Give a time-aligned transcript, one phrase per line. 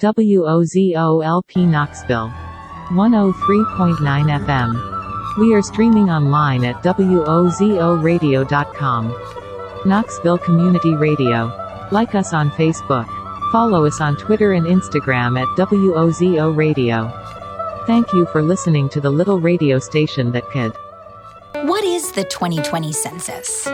[0.00, 2.32] WOZOLP Knoxville.
[2.90, 5.38] 103.9 FM.
[5.38, 9.82] We are streaming online at WOZORadio.com.
[9.84, 11.52] Knoxville Community Radio.
[11.90, 13.08] Like us on Facebook.
[13.50, 17.10] Follow us on Twitter and Instagram at WOZO Radio.
[17.88, 20.72] Thank you for listening to the little radio station that could.
[21.66, 23.66] What is the 2020 census?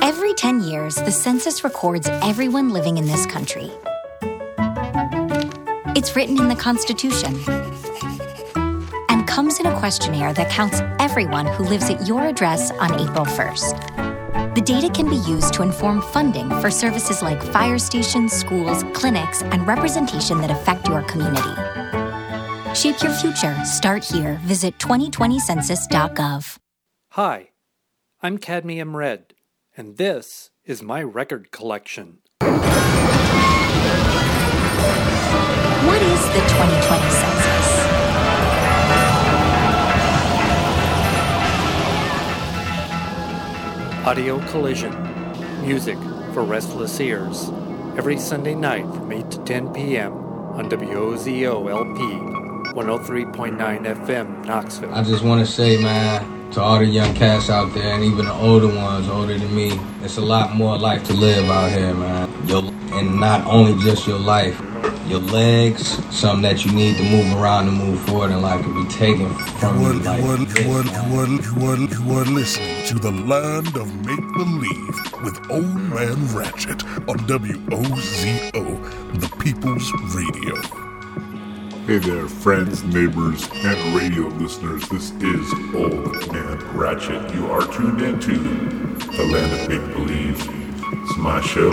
[0.00, 3.70] Every 10 years, the census records everyone living in this country.
[5.94, 7.38] It's written in the Constitution
[9.10, 13.26] and comes in a questionnaire that counts everyone who lives at your address on April
[13.26, 14.54] 1st.
[14.54, 19.42] The data can be used to inform funding for services like fire stations, schools, clinics,
[19.42, 21.54] and representation that affect your community.
[22.74, 23.54] Shape your future.
[23.66, 24.40] Start here.
[24.44, 26.56] Visit 2020census.gov.
[27.10, 27.50] Hi,
[28.22, 29.34] I'm Cadmium Red,
[29.76, 32.20] and this is my record collection.
[36.32, 37.68] The 2020 census?
[44.06, 44.92] Audio Collision
[45.60, 45.98] Music
[46.32, 47.50] for Restless Ears.
[47.98, 50.14] Every Sunday night from 8 to 10 p.m.
[50.14, 52.00] on WOZO LP
[52.72, 54.94] 103.9 FM, Knoxville.
[54.94, 58.26] I just want to say, man, to all the young cats out there, and even
[58.26, 61.94] the older ones, older than me, it's a lot more life to live out here,
[61.94, 62.30] man.
[62.46, 64.60] Your, and not only just your life,
[65.06, 68.84] your legs, something that you need to move around and move forward in life can
[68.84, 72.24] be taken from You Like, you, are, you, are, you, are, you, are, you are
[72.24, 78.64] listening to the land of make believe with Old Man Ratchet on WOZO,
[79.20, 80.91] the People's Radio.
[81.84, 84.88] Hey there, friends, neighbors, and radio listeners.
[84.88, 87.34] This is Old Man Ratchet.
[87.34, 90.38] You are tuned into the land of make believe.
[90.38, 91.72] It's my show.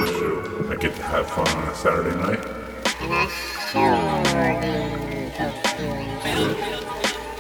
[0.67, 2.43] I get to have fun on a Saturday night.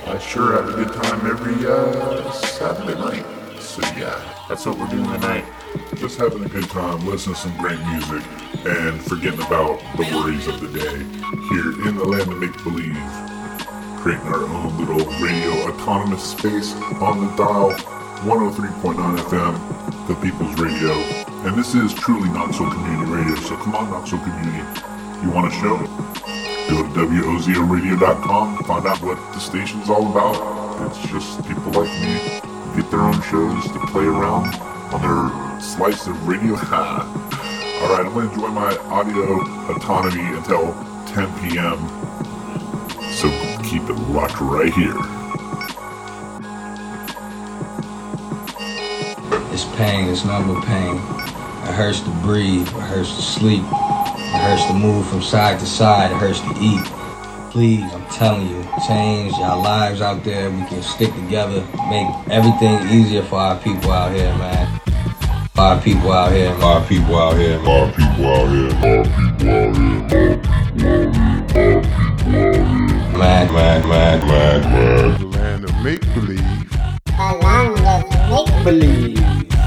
[0.05, 3.25] I sure have a good time every uh, Saturday night.
[3.59, 5.45] So yeah, that's what we're doing tonight.
[5.95, 8.23] Just having a good time, listening to some great music,
[8.65, 10.97] and forgetting about the worries of the day.
[11.49, 12.95] Here in the land of make believe,
[13.99, 17.71] creating our own little radio autonomous space on the dial
[18.23, 20.91] 103.9 FM, the People's Radio.
[21.47, 23.35] And this is truly not so community radio.
[23.35, 24.63] So come on, not so community.
[25.23, 25.77] You want a show?
[26.69, 30.35] Go to WOZORadio.com, find out what the station's all about.
[30.87, 32.39] It's just people like me
[32.75, 34.53] get their own shows to play around
[34.93, 36.53] on their slice of radio.
[36.53, 39.41] Alright, I'm gonna enjoy my audio
[39.73, 40.73] autonomy until
[41.07, 41.77] 10 p.m.
[43.13, 43.29] So
[43.63, 44.95] keep it locked right here.
[49.51, 50.95] it's pain, it's but pain.
[50.95, 55.65] It hurts to breathe, it hurts to sleep, it hurts to move from side to
[55.65, 56.85] side, it hurts to eat.
[57.51, 60.49] Please, I'm telling you, change our lives out there.
[60.49, 64.78] We can stick together, make everything easier for our people out here, man.
[65.59, 67.67] For our people out here, for our people out here, man.
[67.67, 70.63] Our people out here, our people out here, our people out
[71.27, 72.63] here, our people out here.
[73.17, 75.19] Man, man, man, man, man.
[75.19, 75.99] The land of make
[78.63, 79.11] believe.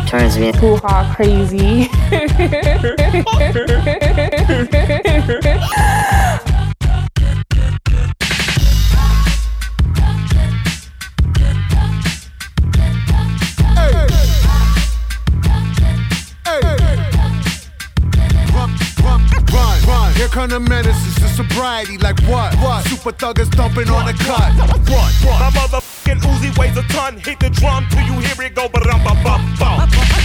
[0.06, 1.90] turns me into hoo ha crazy.
[20.32, 21.98] come the menaces to sobriety.
[21.98, 22.56] Like what?
[22.56, 22.84] What?
[22.88, 24.50] Super thuggers dumping on the cut.
[24.88, 25.38] Run, run.
[25.38, 27.20] My motherfucking Uzi weighs a ton.
[27.20, 29.78] Hit the drum till you hear it go, but I'm bum bum bum.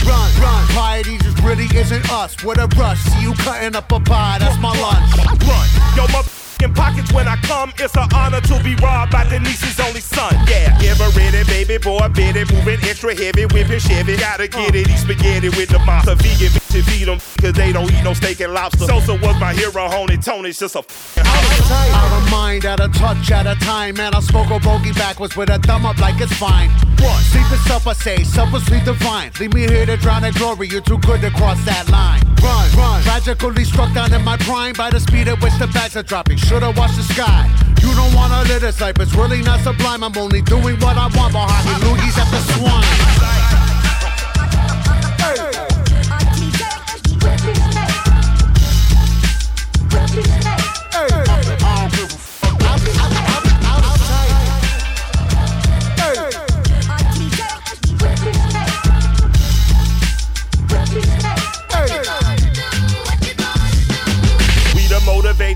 [0.08, 0.64] Run, run.
[0.72, 2.42] Piety just really isn't us.
[2.44, 4.40] With a rush, see you cutting up a pie.
[4.40, 5.12] That's my lunch.
[5.44, 5.68] Run,
[6.00, 7.74] yo motherfucking pockets when I come.
[7.78, 10.34] It's an honor to be robbed by Denise's only son.
[10.48, 14.16] Yeah, give her ready, baby boy, bit it, moving extra heavy, whipping Chevy.
[14.18, 16.16] Gotta get it, eat spaghetti with the monster.
[16.16, 18.86] Vegan bitches feed them, cause they don't eat no steak and lobster.
[18.86, 21.96] Sosa was my hero, Honey Tony's just a f***ing holler.
[21.96, 23.96] Out of mind, out of touch, at a time.
[23.96, 26.70] Man, I smoke a bogey backwards with a thumb up like it's fine.
[27.02, 29.32] Run, sleep is up, I say, supper sleep divine.
[29.40, 32.22] Leave me here to drown in glory, you're too good to cross that line.
[32.42, 35.96] Run, run, tragically struck down in my prime by the speed at which the bags
[35.96, 36.38] are dropping.
[36.38, 37.50] Should've watched the sky.
[37.82, 40.04] You don't wanna live this life, it's really not sublime.
[40.04, 41.88] I'm only doing what I want behind me.
[41.88, 43.67] Loogies at the swine.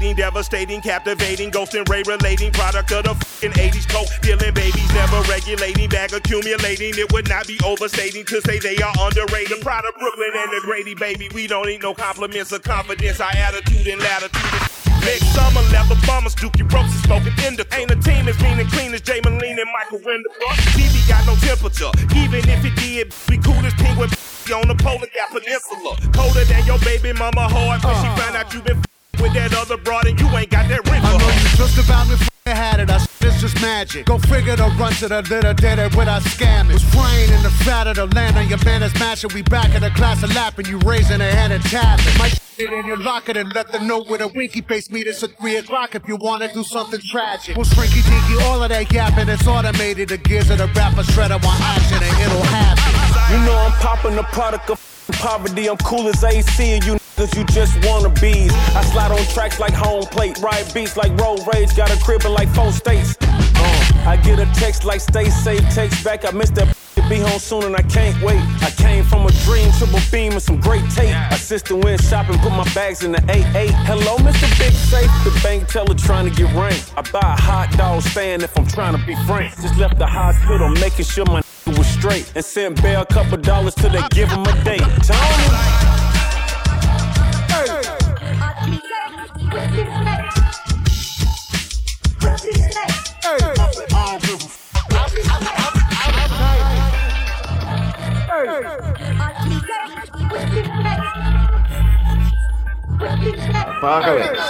[0.01, 5.21] Devastating, captivating, ghost and ray relating, product of the fucking 80s coke, dealing babies, never
[5.29, 6.97] regulating, bag accumulating.
[6.97, 9.59] It would not be overstating to say they are underrated.
[9.59, 11.29] The pride of Brooklyn and the Grady, baby.
[11.35, 13.19] We don't need no compliments or confidence.
[13.19, 14.71] Our attitude and latitude is
[15.05, 18.69] Big summer leather bombers, Dookie Ropes is smoking the Ain't a team as mean and
[18.69, 20.57] clean as Jay Moline and Michael Renderbrook.
[20.73, 24.09] TV got no temperature, even if it did, we cool as penguin
[24.53, 25.95] on the polar gap peninsula.
[26.11, 28.15] Colder than your baby mama heart when she uh.
[28.15, 28.81] found out you been
[29.19, 31.01] with that other broad and you ain't got that ring.
[31.03, 32.15] I know you just about me
[32.45, 32.89] had it.
[32.89, 34.05] I it's just magic.
[34.05, 36.73] Go figure the run to the little did it without scamming.
[36.73, 39.29] Was praying in the fat of the land on your man is mashing.
[39.33, 40.65] We back in the class of lapping.
[40.65, 42.17] You raising a hand and tapping.
[42.17, 45.23] My it in your locker and let them know where the winky face meet us
[45.23, 47.57] at 3 o'clock if you wanna do something tragic.
[47.57, 50.09] Was shrinky Dinky, all of that yapping, it's automated.
[50.09, 53.35] The gears of the rapper shredder want action and it'll happen.
[53.35, 54.79] You know I'm popping the product of
[55.13, 55.69] poverty.
[55.69, 58.51] I'm cool as AC and you You just wanna bees.
[58.75, 62.25] I slide on tracks like home plate, ride beats like road rage, got a crib
[62.25, 63.15] in like four states.
[63.21, 66.75] Uh, I get a text like stay safe, text back, I missed that
[67.11, 68.41] be home soon and I can't wait.
[68.63, 71.13] I came from a dream, triple beam and some great tape.
[71.29, 73.69] Assistant went shopping, put my bags in the 8-8.
[73.85, 74.47] Hello, Mr.
[74.57, 76.91] Big Safe, the bank teller trying to get ranked.
[76.97, 79.53] I buy a hot dog stand if I'm trying to be frank.
[79.61, 82.31] Just left the hospital, making sure my was straight.
[82.35, 84.81] And sent Bear a couple dollars till they give him a date.
[85.03, 86.00] Tony!
[103.83, 104.41] Apocalypse.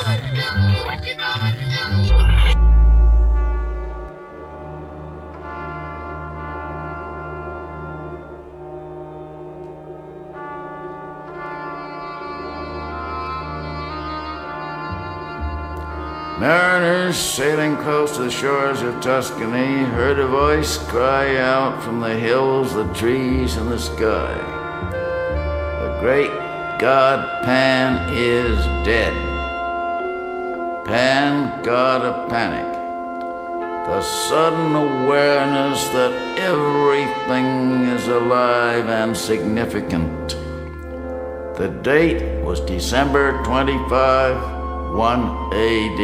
[16.41, 22.15] Mariners sailing close to the shores of Tuscany heard a voice cry out from the
[22.15, 24.33] hills, the trees, and the sky.
[24.89, 26.31] The great
[26.79, 29.13] god Pan is dead.
[30.87, 32.73] Pan, god of panic.
[33.85, 40.29] The sudden awareness that everything is alive and significant.
[41.55, 44.60] The date was December 25.
[44.91, 46.01] 1 AD.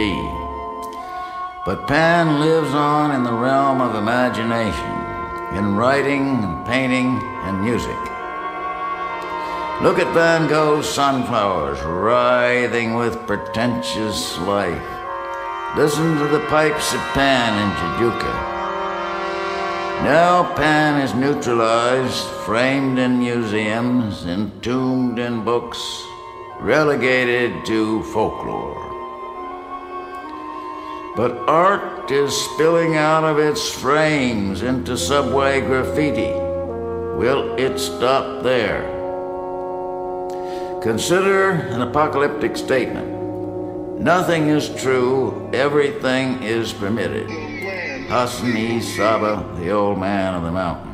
[1.65, 7.97] But Pan lives on in the realm of imagination, in writing and painting and music.
[9.83, 14.81] Look at Van Gogh's sunflowers writhing with pretentious life.
[15.75, 18.33] Listen to the pipes of Pan in Jajouka.
[20.05, 26.07] Now Pan is neutralized, framed in museums, entombed in books,
[26.59, 28.83] relegated to folklore.
[31.15, 36.31] But art is spilling out of its frames into subway graffiti.
[37.17, 38.83] Will it stop there?
[40.81, 43.99] Consider an apocalyptic statement.
[43.99, 47.29] Nothing is true, everything is permitted.
[48.09, 50.86] Hassan Sabbah, the old man of the mountain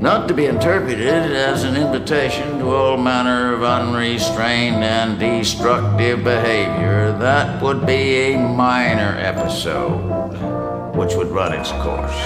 [0.00, 7.12] not to be interpreted as an invitation to all manner of unrestrained and destructive behavior.
[7.18, 12.18] That would be a minor episode, which would run its course.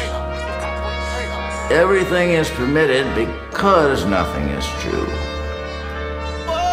[1.73, 5.09] Everything is permitted because nothing is true.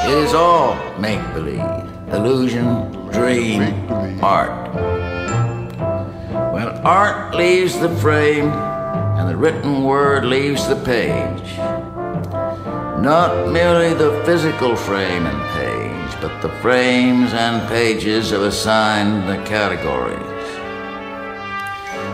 [0.06, 3.64] It is all make believe, illusion, dream,
[4.24, 4.72] art.
[6.54, 8.71] When art leaves the frame,
[9.22, 11.56] and the written word leaves the page.
[13.04, 19.38] Not merely the physical frame and page, but the frames and pages of assigned the
[19.48, 20.18] categories.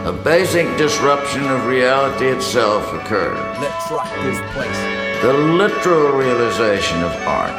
[0.05, 3.39] A basic disruption of reality itself occurs.
[3.61, 5.21] Let's rock this place.
[5.21, 7.55] The literal realization of art.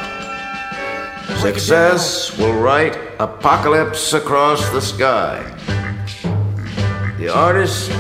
[1.41, 5.43] Success will write apocalypse across the sky.
[7.17, 7.91] The artist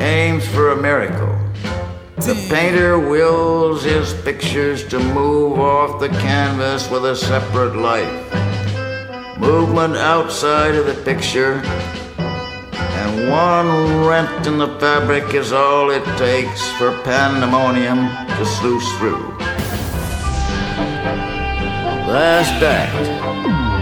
[0.00, 1.36] aims for a miracle.
[2.16, 2.50] The hmm.
[2.50, 8.08] painter wills his pictures to move off the canvas with a separate life.
[9.38, 11.62] Movement outside of the picture,
[12.18, 19.36] and one rent in the fabric is all it takes for pandemonium to sluice through.
[22.06, 22.92] Last act,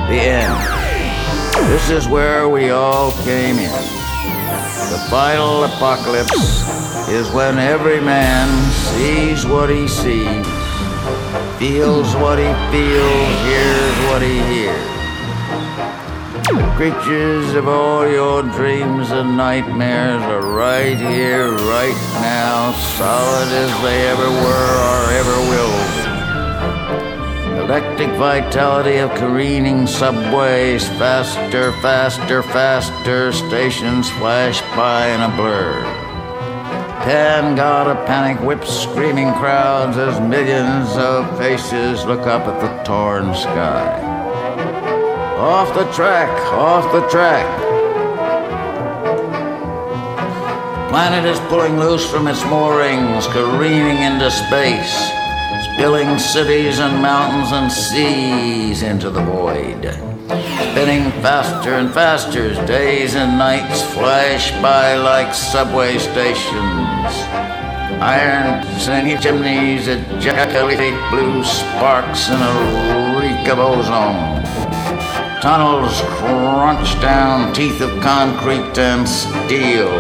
[0.09, 1.71] the end.
[1.71, 3.98] This is where we all came in.
[4.90, 10.47] The final apocalypse is when every man sees what he sees,
[11.59, 14.88] feels what he feels, hears what he hears.
[16.76, 24.09] Creatures of all your dreams and nightmares are right here, right now, solid as they
[24.09, 25.88] ever were or ever will.
[27.69, 35.83] Electric vitality of careening subways, faster, faster, faster, stations flash by in a blur.
[37.05, 42.83] Pan God of panic whips screaming crowds as millions of faces look up at the
[42.85, 44.01] torn sky.
[45.37, 47.45] Off the track, off the track.
[50.89, 55.18] Planet is pulling loose from its moorings, careening into space,
[55.78, 59.80] spilling cities and mountains and seas into the void.
[60.73, 67.12] Spinning faster and faster as days and nights flash by like subway stations.
[68.02, 74.42] Iron singing chimneys ejaculate blue sparks in a reek of ozone.
[75.40, 79.94] Tunnels crunch down teeth of concrete and steel,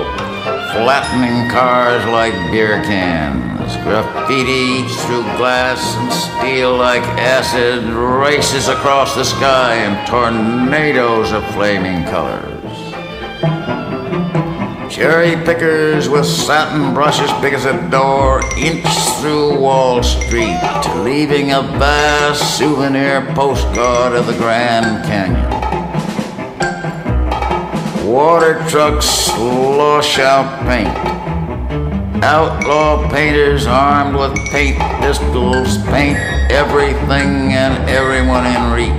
[0.72, 3.76] flattening cars like beer cans.
[3.84, 12.04] Graffiti through glass and steel like acid races across the sky in tornadoes of flaming
[12.04, 12.58] colors.
[14.92, 18.86] Cherry pickers with satin brushes big as a door inch
[19.20, 20.58] through Wall Street,
[21.04, 25.77] leaving a vast souvenir postcard of the Grand Canyon.
[28.08, 30.88] Water trucks slosh out paint.
[32.24, 36.16] Outlaw painters armed with paint pistols paint
[36.50, 38.98] everything and everyone in reach.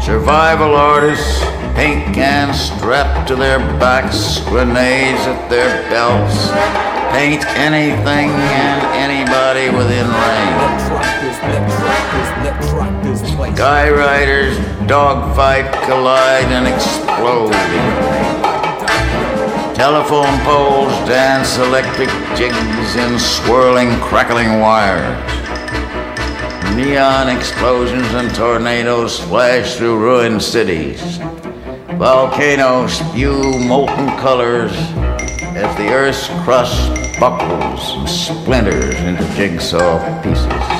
[0.00, 1.40] Survival artists,
[1.74, 6.52] paint cans strapped to their backs, grenades at their belts,
[7.10, 10.58] paint anything and anybody within range.
[13.38, 17.52] Sky riders dogfight, collide, and explode.
[19.76, 25.16] Telephone poles dance electric jigs in swirling, crackling wires.
[26.74, 31.18] Neon explosions and tornadoes flash through ruined cities.
[31.96, 34.72] Volcanoes spew molten colors
[35.54, 36.90] as the earth's crust
[37.20, 40.77] buckles and splinters into jigsaw pieces.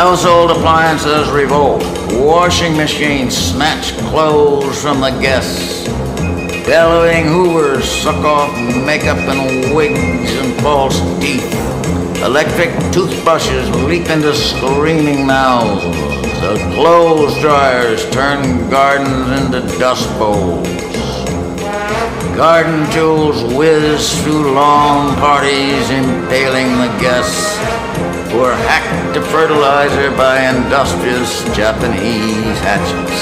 [0.00, 1.82] Household appliances revolt.
[2.12, 5.86] Washing machines snatch clothes from the guests.
[6.64, 8.50] Bellowing hoovers suck off
[8.86, 11.44] makeup and wigs and false teeth.
[12.22, 15.84] Electric toothbrushes leap into screaming mouths.
[16.40, 20.66] The clothes dryers turn gardens into dust bowls.
[22.34, 27.59] Garden tools whiz through long parties, impaling the guests
[28.30, 33.18] who are hacked to fertilizer by industrious Japanese hatchets.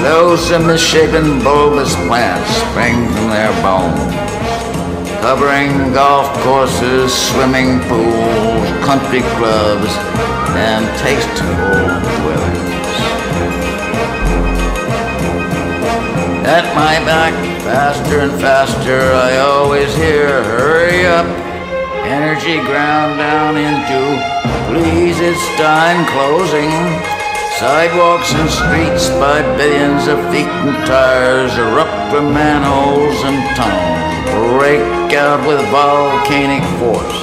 [0.00, 4.00] Loathsome misshapen bulbous plants spring from their bones,
[5.20, 9.92] covering golf courses, swimming pools, country clubs,
[10.56, 11.84] and tasteful
[12.16, 12.60] dwellings.
[16.48, 21.26] At my back, faster and faster, I always hear, hurry up,
[22.20, 24.00] energy ground down into,
[24.68, 26.68] please, it's time closing.
[27.56, 35.14] Sidewalks and streets by billions of feet and tires erupt from manholes and tunnels, break
[35.14, 37.20] out with volcanic force.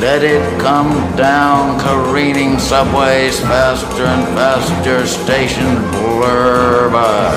[0.00, 7.36] Let it come down, careening subways faster and faster, stations blur by.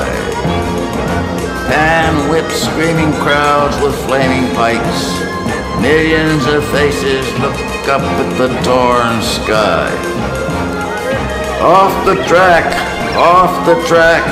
[1.67, 5.40] Pan whips screaming crowds with flaming pikes.
[5.81, 7.57] Millions of faces look
[7.89, 9.89] up at the torn sky.
[11.59, 12.67] Off the track,
[13.17, 14.23] off the track.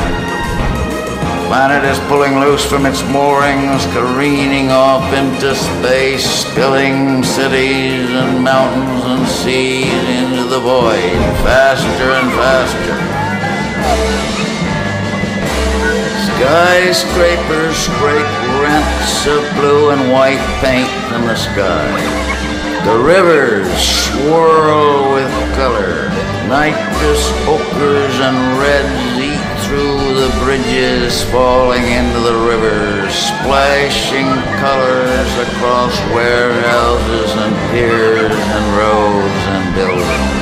[1.48, 9.04] Planet is pulling loose from its moorings, careening off into space, spilling cities and mountains
[9.06, 14.39] and seas into the void, faster and faster.
[16.40, 21.84] Skyscrapers scrape rents of blue and white paint from the sky.
[22.86, 25.30] The rivers swirl with
[25.60, 26.08] color.
[26.48, 34.32] Nitrous ochres and reds eat through the bridges, falling into the rivers, splashing
[34.64, 40.40] colors across warehouses and piers and roads and buildings.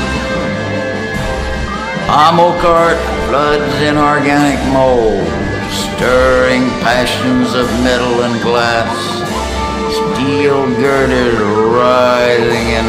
[2.05, 8.95] Amokart floods in organic mold, stirring passions of metal and glass.
[9.91, 11.39] Steel girders
[11.74, 12.88] rising in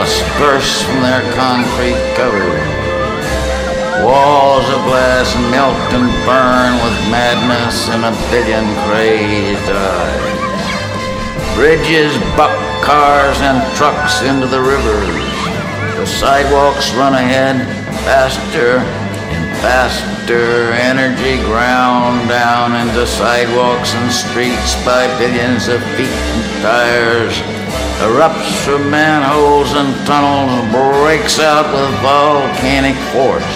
[0.00, 2.80] lusts burst from their concrete covers.
[4.04, 10.40] Walls of glass melt and burn with madness in a billion crazed eyes.
[11.54, 15.30] Bridges buck cars and trucks into the rivers.
[15.98, 17.66] The sidewalks run ahead
[18.04, 18.80] faster
[19.60, 20.72] faster.
[20.72, 27.36] Energy ground down into sidewalks and streets by billions of feet and tires.
[28.00, 33.52] Erupts from manholes and tunnels, breaks out with volcanic force.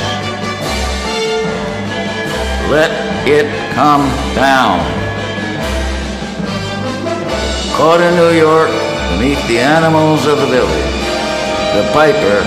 [2.70, 2.92] Let
[3.26, 4.04] it come
[4.36, 4.80] down.
[7.76, 8.70] Caught in New York
[9.16, 10.94] beneath the animals of the village,
[11.72, 12.38] the piper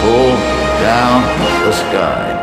[0.00, 0.40] pulled
[0.80, 1.22] down
[1.64, 2.35] the sky.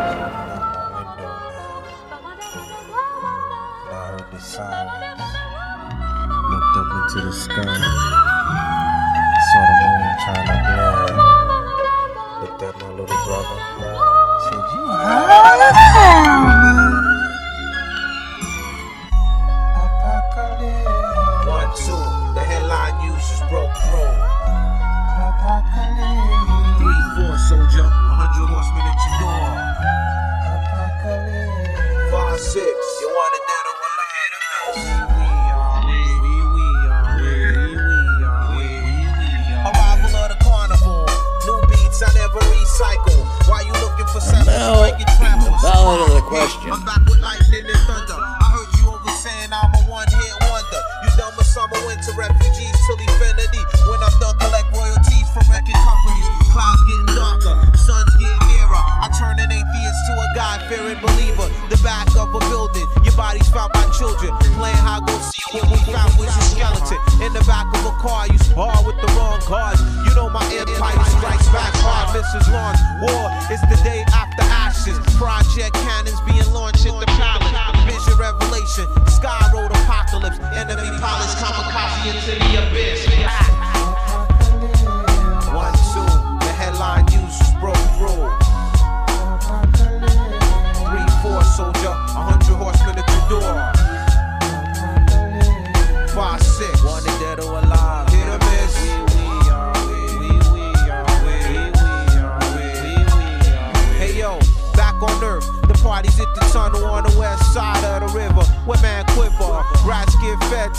[68.03, 69.79] Car, you spar with the wrong cards.
[70.03, 72.11] You know my empire strikes back hard.
[72.11, 72.51] Mrs.
[72.51, 74.99] Lawn, war is the day after ashes.
[75.15, 77.47] Project cannons being launched at the palace.
[77.87, 80.37] Vision revelation, sky road apocalypse.
[80.51, 83.02] Enemy pilots kamikaze into the abyss.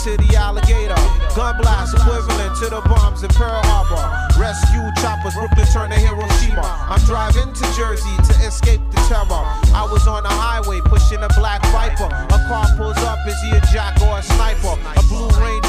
[0.05, 0.93] To the alligator.
[1.33, 4.05] Gun blast equivalent to the bombs in Pearl Harbor.
[4.37, 6.61] Rescue choppers, Brooklyn turn to Hiroshima.
[6.61, 9.41] I'm driving to Jersey to escape the terror.
[9.73, 12.05] I was on the highway pushing a black viper.
[12.05, 14.77] A car pulls up, is he a jack or a sniper?
[14.77, 15.64] A blue Range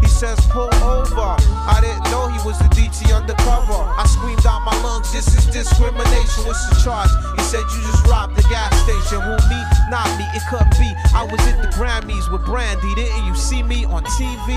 [0.00, 1.36] He says pull over.
[1.68, 3.76] I didn't know he was the DT undercover.
[3.76, 6.44] I screamed out my lungs, this is discrimination.
[6.44, 7.10] What's the charge?
[7.36, 9.20] He said you just robbed the gas station.
[9.20, 9.60] Who me?
[9.88, 10.90] Not me, it couldn't be.
[11.14, 14.56] I was at the Grammys with Brandy, didn't you see me on TV?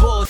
[0.00, 0.26] Bull.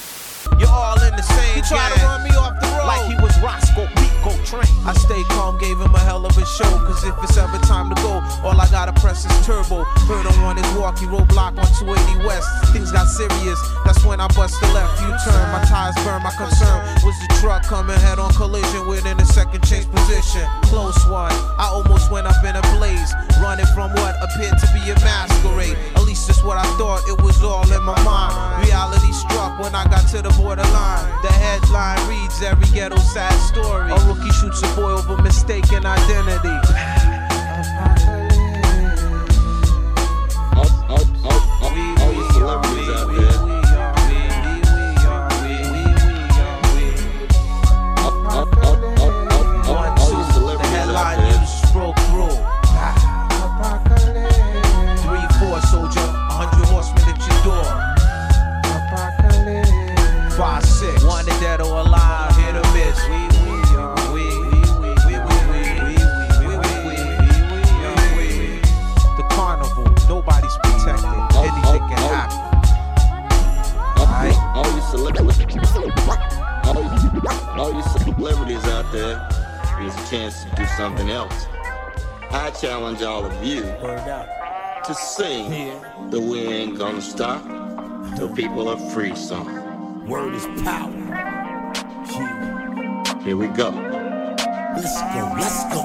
[0.59, 3.17] You're all in the same He tried to run me off the road like he
[3.23, 4.37] was Roscoe P.
[4.37, 4.69] Coltrane.
[4.87, 6.71] I stayed calm, gave him a hell of a show.
[6.85, 9.85] Cause if it's ever time to go, all I gotta press is turbo.
[10.09, 12.49] Him on his walkie roadblock on 280 West.
[12.73, 15.01] Things got serious, that's when I bust the left.
[15.01, 16.23] You turn, my tires burn.
[16.23, 20.45] My concern was the truck coming head on collision within a second change position.
[20.63, 23.13] Close one, I almost went up in a blaze.
[23.41, 25.77] Running from what appeared to be a masquerade.
[25.95, 28.65] At least that's what I thought, it was all in my mind.
[28.65, 31.03] Reality struck when I got to the borderline.
[31.23, 33.91] The headline reads every ghetto sad story.
[33.91, 35.38] A rookie shoots a boy over mistaken
[90.39, 90.93] is power.
[93.25, 93.71] Here we go.
[94.77, 95.81] Let's go, let's go.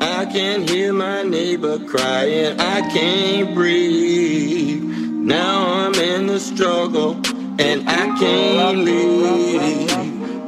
[0.00, 4.82] I can hear my neighbor crying, I can't breathe.
[4.82, 7.12] Now I'm in the struggle
[7.60, 9.90] and I can't leave.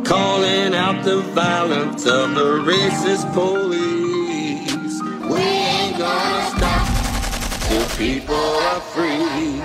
[0.05, 4.95] Calling out the violence of the racist police.
[5.31, 6.87] We ain't gonna stop
[7.69, 9.63] till people are free.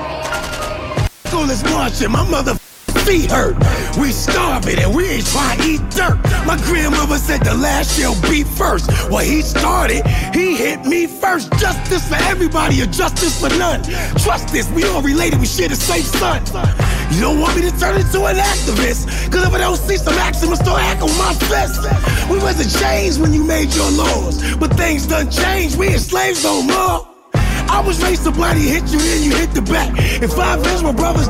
[1.29, 2.58] School is marching, my mother
[3.09, 3.57] feet hurt.
[3.97, 6.21] We starving and we ain't trying to eat dirt.
[6.45, 8.87] My grandmother said the last shall be first.
[9.09, 11.51] Well, he started, he hit me first.
[11.57, 13.81] Justice for everybody or justice for none.
[14.21, 16.45] Trust this, we all related, we share the same son.
[17.11, 19.09] You don't want me to turn into an activist.
[19.31, 21.81] Cause if I don't see some action, I'll start acting my fist.
[22.29, 24.55] We wasn't changed when you made your laws.
[24.57, 27.09] But things done changed, we ain't slaves no more.
[27.69, 29.93] I was raised to bloody hit you, then you hit the back.
[30.21, 31.27] If I avenge my brother's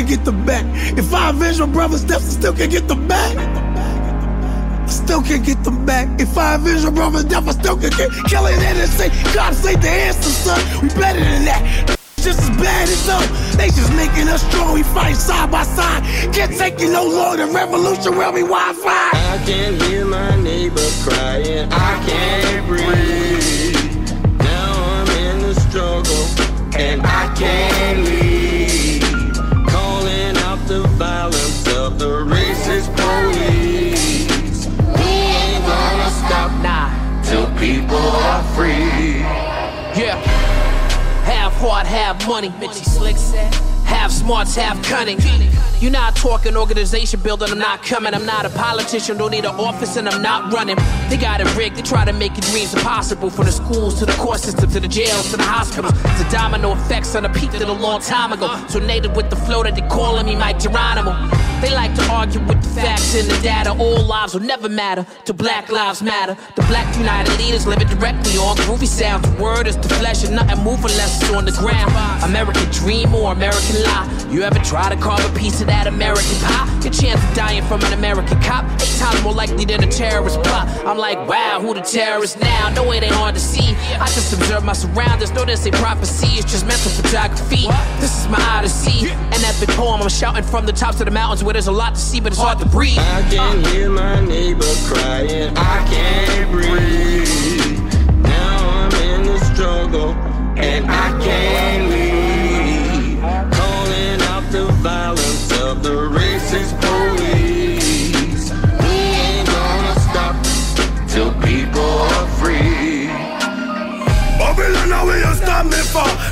[0.00, 0.64] can get them back.
[0.98, 3.36] If I avenge my brother's death, I still can get them back.
[3.36, 6.08] I still can get them back.
[6.20, 9.80] If I avenge my brother's death, I still can get killing and say, God save
[9.82, 10.60] the answer, son.
[10.82, 11.96] We better than that.
[12.16, 13.22] Just as bad as them.
[13.58, 14.74] They just making us strong.
[14.74, 16.02] We fight side by side.
[16.34, 17.36] Can't take it no.
[17.36, 19.10] The revolution will be Wi-Fi.
[19.12, 21.68] I can hear my neighbor crying.
[21.72, 24.38] I can't breathe.
[24.38, 26.24] Now I'm in the struggle,
[26.78, 28.49] and I can't leave.
[37.90, 39.18] People are free.
[40.00, 40.14] Yeah.
[41.24, 42.50] Half heart, half money.
[42.60, 43.16] Mitchy Slick.
[43.84, 45.18] Half smarts, half cunning.
[45.80, 48.12] You're not talking organization building, I'm not coming.
[48.12, 50.76] I'm not a politician, don't need an office, and I'm not running.
[51.08, 53.30] They got it rigged, they try to make your dreams impossible.
[53.30, 55.94] From the schools to the court system to the jails to the hospitals.
[56.04, 58.62] It's a domino effect, son, I peaked it a long time ago.
[58.68, 61.12] So native with the flow that they calling me Mike Geronimo.
[61.62, 63.72] They like to argue with the facts and the data.
[63.72, 66.36] All lives will never matter till Black Lives Matter.
[66.56, 69.28] The Black United leaders live it directly on groovy sounds.
[69.28, 71.92] The word is the flesh and nothing moving unless it's on the ground.
[72.24, 74.26] American dream or American lie.
[74.30, 76.66] You ever try to carve a piece of that American pie?
[76.82, 80.42] Your chance of dying from an American cop eight times more likely than a terrorist
[80.42, 80.66] plot.
[80.84, 82.70] I'm like, wow, who the terrorist now?
[82.70, 83.76] No, it ain't hard to see.
[83.94, 85.30] I just observe my surroundings.
[85.32, 87.68] No, this ain't prophecy, it's just mental photography.
[88.00, 90.02] This is my odyssey, an epic poem.
[90.02, 92.32] I'm shouting from the tops of the mountains where there's a lot to see, but
[92.32, 92.98] it's hard to breathe.
[92.98, 95.54] I can hear my neighbor crying.
[95.56, 97.78] I can't breathe.
[98.22, 100.12] Now I'm in the struggle,
[100.58, 101.99] and I can't leave.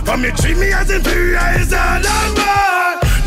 [0.04, 2.38] From you treat me as inferior, is all I'm.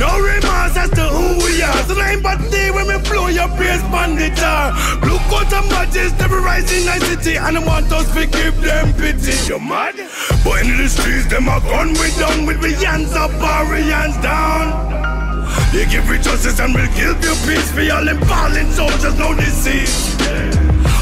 [0.01, 1.84] No remorse as to who we are.
[1.86, 4.73] So ain't but day when we blow your praise on the jar.
[4.99, 7.38] Blue coat and badges, terrorizing our city.
[7.38, 9.38] And I want us to give them pity.
[9.45, 9.93] You mad?
[10.43, 13.30] But in the streets, them a gun we down with we hands up
[13.69, 14.89] we hands down.
[15.71, 19.36] They give me justice and will give you peace for all them fallen soldiers, no
[19.36, 20.17] disease.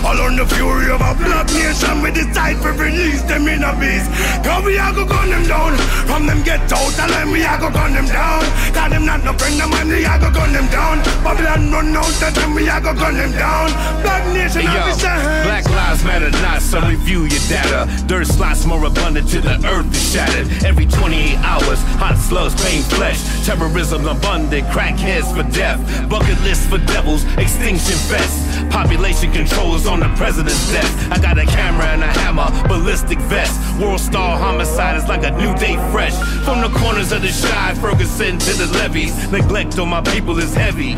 [0.05, 3.73] All on the fury of a black nation, we decide to release them in a
[3.79, 4.07] peace.
[4.45, 7.59] Cause we are go gun them down, from them get out, tell them we are
[7.59, 8.41] go gun them down.
[8.73, 11.03] Cause them not no friend of mine, we are go gun them down.
[11.23, 13.69] Babylon run out, tell them we are go gun them down.
[14.01, 15.43] Black nation, Hey, yo.
[15.43, 17.87] Black lives matter not, so review your data.
[18.07, 20.47] Dirt slots more abundant till the earth is shattered.
[20.63, 23.19] Every 28 hours, hot slugs, pain flesh.
[23.45, 25.79] Terrorism abundant, crackheads for death.
[26.09, 28.71] Bucket list for devils, extinction fest.
[28.71, 31.11] Population control is on the president's desk.
[31.11, 33.57] I got a camera and a hammer, ballistic vest.
[33.81, 36.15] World star homicide is like a new day fresh.
[36.45, 39.13] From the corners of the shy, Ferguson to the levees.
[39.31, 40.93] Neglect on my people is heavy.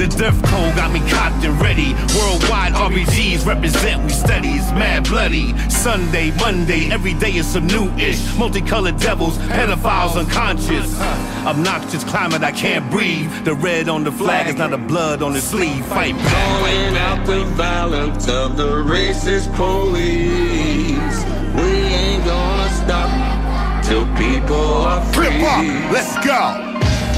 [0.00, 1.92] The death code got me cocked and ready.
[2.16, 4.48] Worldwide RBGs represent we steady.
[4.50, 5.58] It's mad bloody.
[5.68, 8.22] Sunday, Monday, every day is some new ish.
[8.36, 10.98] Multicolored devils, pedophiles unconscious.
[11.44, 13.30] Obnoxious climate, I can't breathe.
[13.44, 15.84] The red on the flag is not the blood on the sleeve.
[15.86, 21.16] Fight back, Calling out the violence of the racist police.
[21.54, 25.42] We ain't gonna stop till people are free.
[25.44, 26.70] Up, let's go.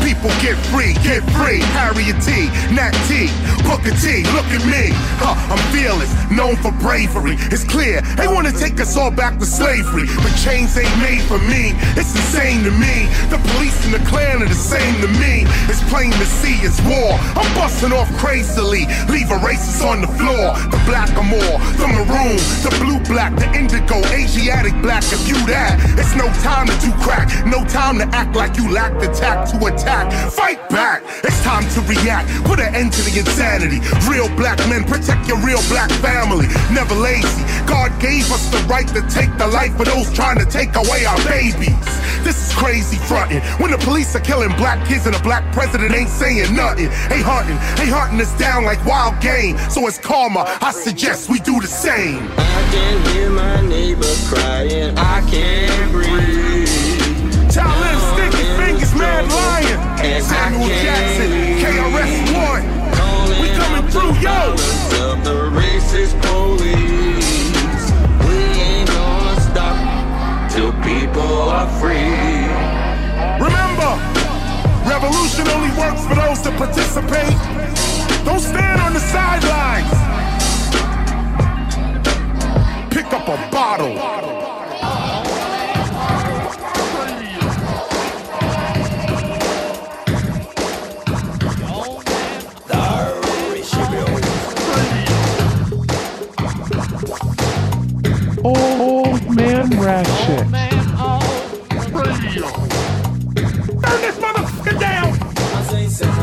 [0.02, 1.60] People get free, get free.
[1.74, 3.30] Harriet T, Nat T,
[3.66, 4.90] Booker T, look at me.
[5.18, 7.36] Huh, I'm fearless, known for bravery.
[7.50, 10.06] It's clear, they wanna take us all back to slavery.
[10.22, 13.01] But chains ain't made for me, it's insane to me.
[13.32, 15.48] The police and the clan are the same to me.
[15.64, 17.16] It's plain to see it's war.
[17.32, 20.52] I'm busting off crazily, leave a racist on the floor.
[20.68, 25.00] The black or more, the maroon, the blue black, the indigo, Asiatic black.
[25.08, 28.68] If you that, it's no time to do crack, no time to act like you
[28.68, 30.12] lack the tact to attack.
[30.30, 32.28] Fight back, it's time to react.
[32.44, 33.80] Put an end to the insanity.
[34.12, 36.52] Real black men, protect your real black family.
[36.68, 37.48] Never lazy.
[37.64, 41.06] God gave us the right to take the life of those trying to take away
[41.08, 41.80] our babies.
[42.22, 43.42] This is crazy, front stunting.
[43.60, 46.90] When the police are killing black kids and a black president ain't saying nothing.
[47.08, 49.58] Hey hunting, hey hunting us down like wild game.
[49.70, 50.44] So it's karma.
[50.60, 52.28] I suggest we do the same.
[52.36, 54.96] I can't hear my neighbor crying.
[54.98, 56.68] I can't breathe.
[57.52, 60.22] Child lives, sticky fingers, mad lion.
[60.22, 61.30] Samuel Jackson,
[61.60, 62.64] KRS One.
[63.40, 64.54] We coming through, yo.
[65.10, 67.90] Of the racist police.
[68.26, 72.51] We ain't gonna stop till people are free.
[74.84, 77.36] Revolution only works for those that participate.
[78.24, 79.90] Don't stand on the sidelines.
[82.92, 83.98] Pick up a bottle.
[98.44, 100.71] Old man Ratchet.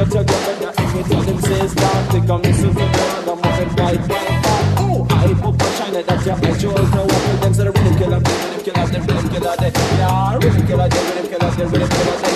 [0.00, 3.28] Get your girl in the image of them says down Think I'm missing from down,
[3.28, 4.44] I'm moving right back
[4.80, 7.64] Oh, I hope I shine it, that's your eye shows No one with them, so
[7.64, 11.50] the rhythm killer, the rhythm killer, the rhythm killer, Yeah, rhythm killer, the rhythm killer,
[11.50, 12.29] the rhythm killer,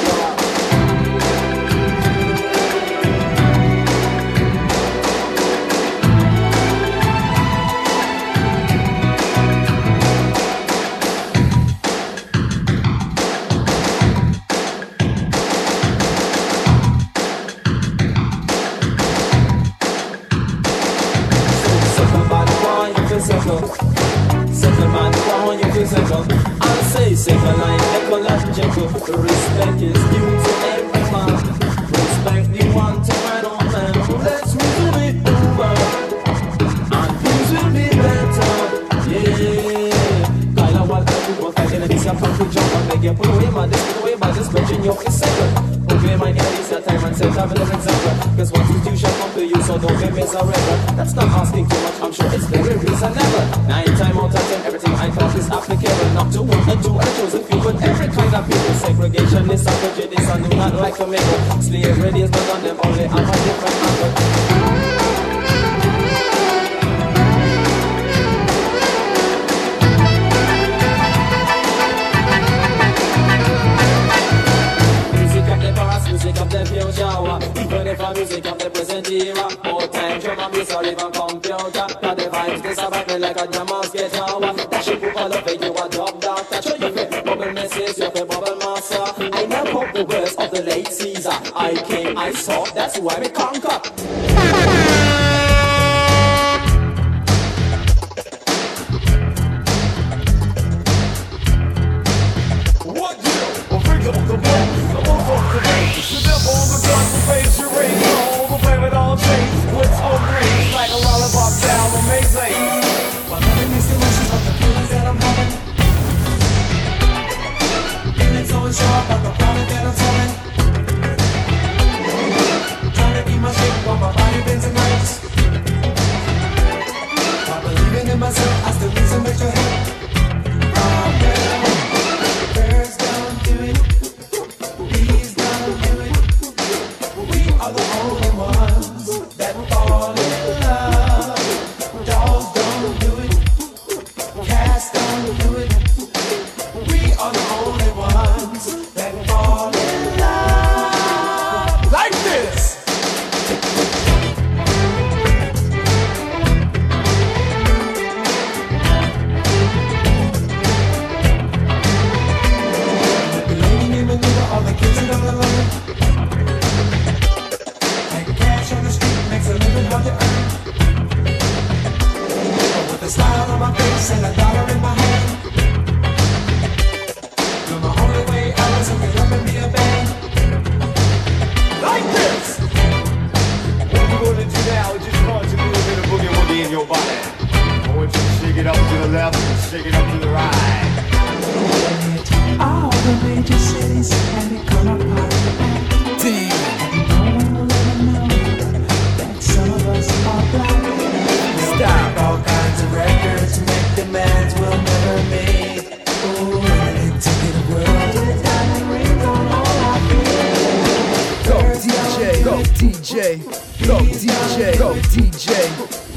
[213.15, 213.39] DJ,
[213.87, 215.49] go DJ, go DJ,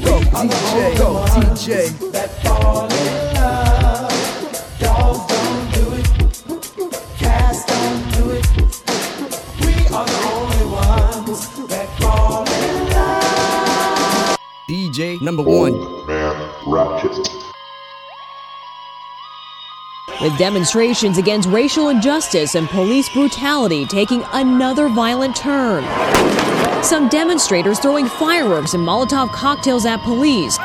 [0.04, 2.10] go DJ, go DJ.
[2.10, 4.10] That fall in love.
[4.80, 6.06] Dogs don't do it.
[7.16, 8.46] Cats don't do it.
[9.60, 14.38] We are the only ones that fall in love.
[14.68, 16.06] DJ number oh, one.
[16.08, 16.34] Man,
[16.66, 17.16] Ratchet.
[20.20, 25.84] With demonstrations against racial injustice and police brutality taking another violent turn.
[26.82, 30.56] Some demonstrators throwing fireworks and Molotov cocktails at police.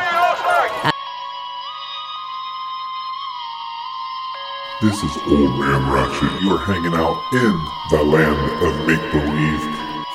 [4.81, 6.41] This is Old Man Ratchet.
[6.41, 9.63] You are hanging out in the land of make believe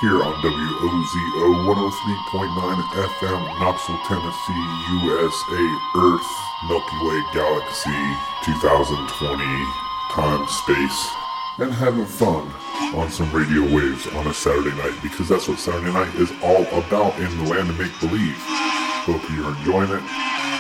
[0.01, 9.45] here on WOZO 103.9 FM, Knoxville, Tennessee, USA, Earth, Milky Way Galaxy, 2020,
[10.13, 11.13] time, space,
[11.59, 12.47] and having fun
[12.95, 16.63] on some radio waves on a Saturday night because that's what Saturday night is all
[16.79, 18.37] about in the land of make believe.
[19.05, 20.03] Hope you're enjoying it.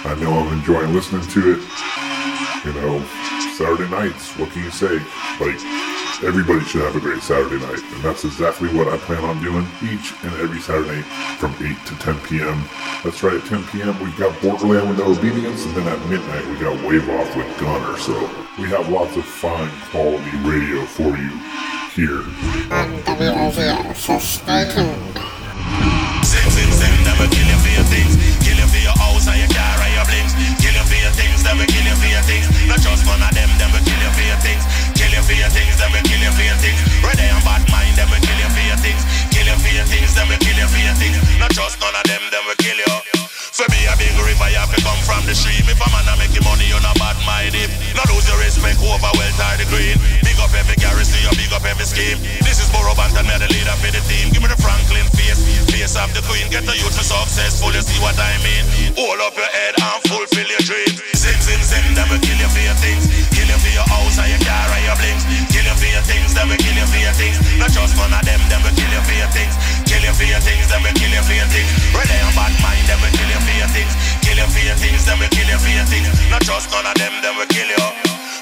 [0.04, 1.62] I know I'm enjoying listening to it.
[2.64, 3.04] You know,
[3.54, 4.98] Saturday nights, what can you say?
[5.38, 5.58] Like,
[6.24, 7.82] everybody should have a great Saturday night.
[7.92, 11.02] And that's exactly what I plan on doing each and every Saturday
[11.38, 12.64] from 8 to 10 p.m.
[13.04, 13.98] That's right, at 10 p.m.
[14.00, 17.96] we've got Borderland with Obedience, and then at midnight we got Wave Off with Gunner.
[17.98, 18.14] So
[18.58, 21.30] we have lots of fine quality radio for you
[21.94, 22.22] here.
[23.06, 25.18] WOZO, so stay tuned.
[27.28, 28.14] Kill you for your things.
[28.40, 30.32] Kill you for your house and your car and your blings.
[30.62, 32.46] Kill you for your things, them will kill you for your things.
[32.70, 34.64] Not just one of them, them will kill you for your things.
[34.96, 35.67] Kill you for your things,
[37.38, 39.02] and bad mind, them will kill you for your things.
[39.30, 41.18] Kill you for your things, them will kill you for your things.
[41.38, 42.94] Not just none of them, them will kill you.
[43.54, 45.62] For me, a big river, you have to come from the stream.
[45.66, 47.70] If a man a making money, you're not bad minded.
[47.94, 49.98] Not lose your respect over wealth or the green.
[50.22, 52.18] Big up every garrison, you big up every scheme.
[52.42, 54.30] This is Burro Banton, me the leader for the team.
[54.30, 56.46] Give me the Franklin face, face of the queen.
[56.54, 58.62] Get the youth to successful, you see what I mean.
[58.94, 61.17] Hold up your head and fulfill your dreams.
[67.58, 69.54] Not just one of them, them will kill you for your things.
[69.82, 71.70] Kill you for your things, them will kill you for your things.
[71.90, 73.92] Ready and bad mind, them will kill you for your things.
[74.22, 76.08] Kill you for your things, them will kill you for your things.
[76.30, 77.84] Not just none of them, them will kill you.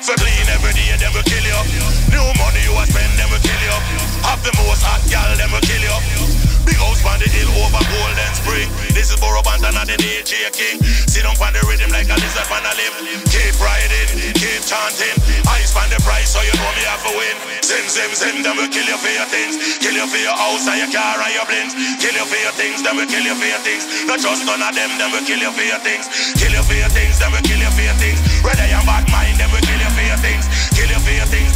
[0.04, 1.58] For clean every day, them will kill you.
[2.12, 4.15] New money you a spend, them will kill you.
[4.27, 5.97] Have the most hot gal, them will kill you.
[6.66, 8.66] Big house on the hill over Golden Spring.
[8.91, 10.83] This is Burro Banton and the DJ King.
[11.07, 13.22] See down on the rhythm like a lizard on a limb.
[13.31, 15.14] Keep riding, keep chanting.
[15.47, 17.37] Ice on the price, so you know me have to win.
[17.62, 19.79] Zim, zim, zim, them will kill you for your things.
[19.79, 21.79] Kill you for your house and your car and your blinds.
[22.03, 23.87] Kill you for your things, them will kill you for your things.
[24.11, 26.11] Not just none of them, them will kill you for your things.
[26.35, 28.18] Kill you for your things, them will kill you for your things.
[28.43, 30.51] Whether you bad mind, them will kill you for your things.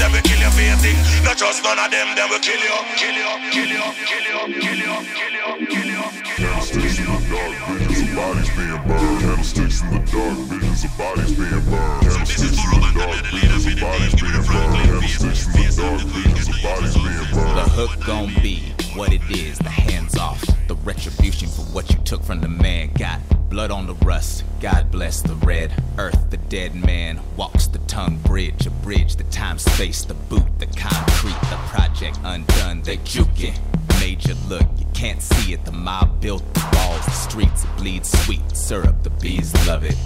[0.01, 1.05] Them will kill you for your things.
[1.23, 4.41] Not just none of them, them will kill you, kill you, kill you, kill you,
[4.57, 6.05] kill you, kill you, kill you.
[6.41, 9.21] Candlesticks in the dark, visions of bodies being burned.
[9.21, 12.01] Candlesticks in the dark, visions of bodies being burned.
[12.01, 14.73] Candlesticks in the dark, visions of bodies being burned.
[14.89, 17.57] Candlesticks in the dark, visions of bodies being burned.
[17.61, 20.43] The hook gon' be what it is, the hands off.
[20.69, 22.93] The retribution for what you took from the man.
[22.95, 23.21] Got
[23.51, 24.45] blood on the rust.
[24.61, 26.31] God bless the red earth.
[26.31, 30.67] The dead man walks the tongue bridge, a bridge, the time space, the boot, the
[30.67, 32.83] concrete, the project undone.
[32.83, 33.59] They juke it.
[34.01, 35.65] Major look, you can't see it.
[35.65, 39.03] The mob built the walls, the streets, bleed sweet syrup.
[39.03, 39.97] The bees love it.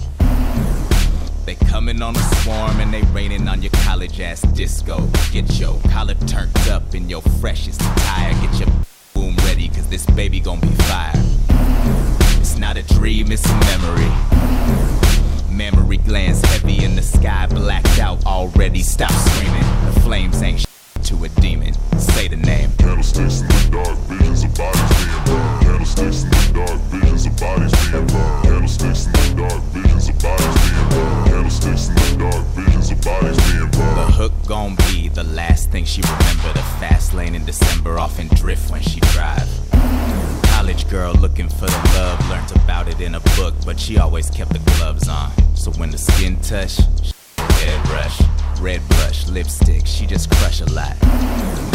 [1.45, 5.07] They coming on a swarm and they raining on your college ass disco.
[5.31, 8.33] Get your collar turned up in your freshest attire.
[8.41, 8.69] Get your
[9.13, 11.13] boom ready, cause this baby gon' be fire.
[12.39, 14.11] It's not a dream, it's a memory.
[15.55, 18.81] Memory glands heavy in the sky, blacked out already.
[18.81, 19.93] Stop screaming.
[19.93, 20.65] The flames ain't sh-
[21.03, 21.75] to a demon.
[21.99, 22.71] Say the name.
[22.79, 25.61] Candlesticks in the dark, visions of bodies being burned.
[25.61, 28.43] Candlesticks in the dark, visions of bodies being burned.
[28.43, 31.24] Candlesticks in the dark, visions of bodies being burned.
[31.45, 33.97] Candlesticks in the dark, visions of bodies being burned.
[33.97, 36.53] The hook gon' be the last thing she remember.
[36.53, 39.47] The fast lane in December, off in drift when she drive.
[40.45, 44.31] College girl looking for the love, learned about it in a book, but she always
[44.31, 45.31] kept the gloves on.
[45.55, 46.79] So when the skin touch,
[47.37, 48.21] red rush,
[48.59, 50.97] red blush, lipstick, she just crush a lot.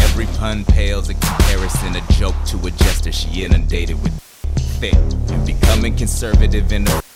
[0.03, 3.13] Every pun pales in comparison, a joke to a jester.
[3.13, 4.13] She inundated with
[4.81, 7.10] thick and becoming conservative in and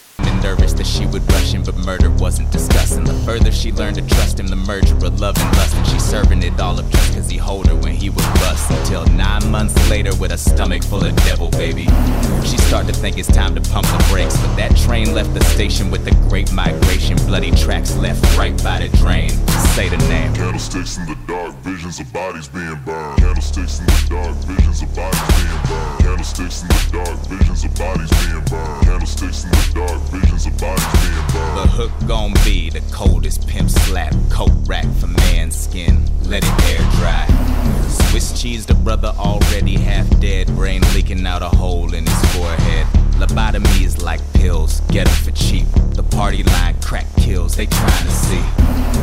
[0.45, 3.03] nervous that she would rush him, but murder wasn't discussing.
[3.03, 5.99] The further she learned to trust him, the merger of love and lust, and she
[5.99, 8.71] serving it all up just cause he hold her when he would bust.
[8.71, 11.87] Until nine months later, with a stomach full of devil baby,
[12.45, 14.37] she started to think it's time to pump the brakes.
[14.37, 18.81] But that train left the station with the great migration, bloody tracks left right by
[18.81, 19.31] the drain.
[19.75, 20.35] Say the name.
[20.35, 23.19] Candlesticks in the dark, visions of bodies being burned.
[23.19, 25.99] Candlesticks in the dark, visions of bodies being burned.
[26.05, 28.85] Candlesticks in the dark, visions of bodies being burned.
[28.85, 30.79] Candlesticks in the dark, visions being burned.
[31.57, 36.05] The hook gon' be the coldest pimp slap coat rack for man's skin.
[36.23, 37.27] Let it air dry.
[38.11, 42.87] Swiss cheese, the brother already half dead, brain leaking out a hole in his forehead.
[43.19, 45.67] Lobotomy is like pills, get get 'em for cheap.
[45.95, 48.43] The party line crack kills, they trying to see.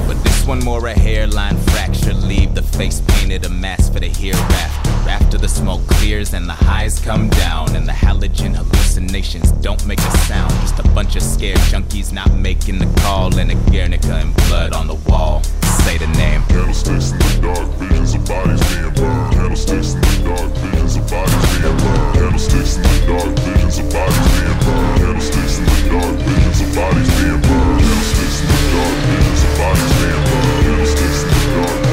[0.07, 4.09] But this one more a hairline fracture, leave the face painted a mask for the
[4.09, 4.89] hereafter.
[5.09, 9.99] After the smoke clears and the highs come down, and the halogen hallucinations don't make
[9.99, 10.51] a sound.
[10.61, 14.73] Just a bunch of scared junkies not making the call, and a Guernica and blood
[14.73, 15.43] on the wall.
[15.85, 16.43] Say the name.
[16.49, 19.33] Candlesticks in the dark, visions of bodies being burned.
[19.33, 22.13] Candlesticks in the dark, visions of bodies being burned.
[22.15, 24.97] Candlesticks in the dark, visions of bodies being burned.
[24.99, 27.79] Candlesticks in the dark, visions of bodies being burned.
[27.81, 30.61] Candlesticks in the dark, visions of bodies being burned.
[30.61, 31.90] Candlesticks in the dark,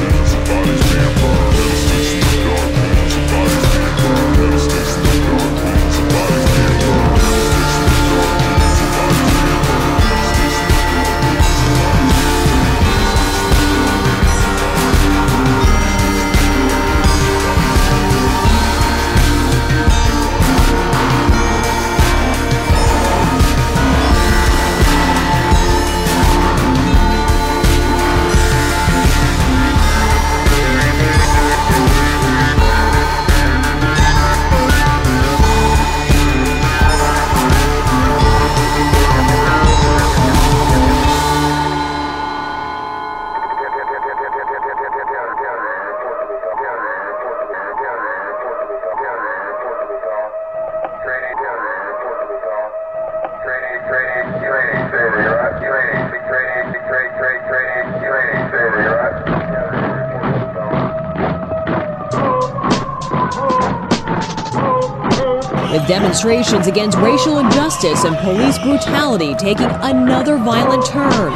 [66.09, 71.31] demonstrations against racial injustice and police brutality taking another violent turn.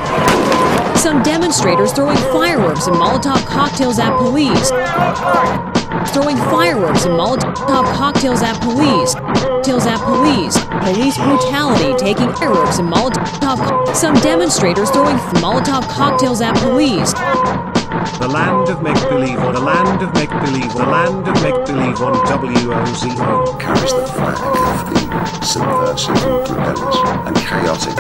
[0.97, 4.69] Some demonstrators throwing fireworks and Molotov cocktails at police.
[6.11, 9.13] Throwing fireworks and Molotov cocktails at police.
[9.13, 10.57] Cocktails at police.
[10.82, 13.95] Police brutality taking fireworks and Molotov.
[13.95, 17.13] Some demonstrators throwing Molotov cocktails at police.
[18.04, 22.01] The land of make believe the land of make believe, the land of make believe
[22.01, 23.60] on WOZO.
[23.60, 26.16] Carries the flag of the subversive,
[26.49, 26.97] rebellious,
[27.28, 27.95] and chaotic.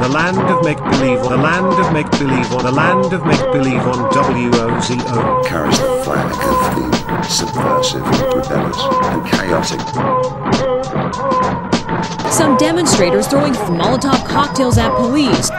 [0.00, 3.52] The land of make believe, the land of make believe on the land of make
[3.52, 5.44] believe on WOZO.
[5.44, 6.40] Carries the flag of
[6.76, 10.69] the subversive, rebellious, and chaotic.
[12.32, 15.50] Some demonstrators throwing Molotov cocktails at police.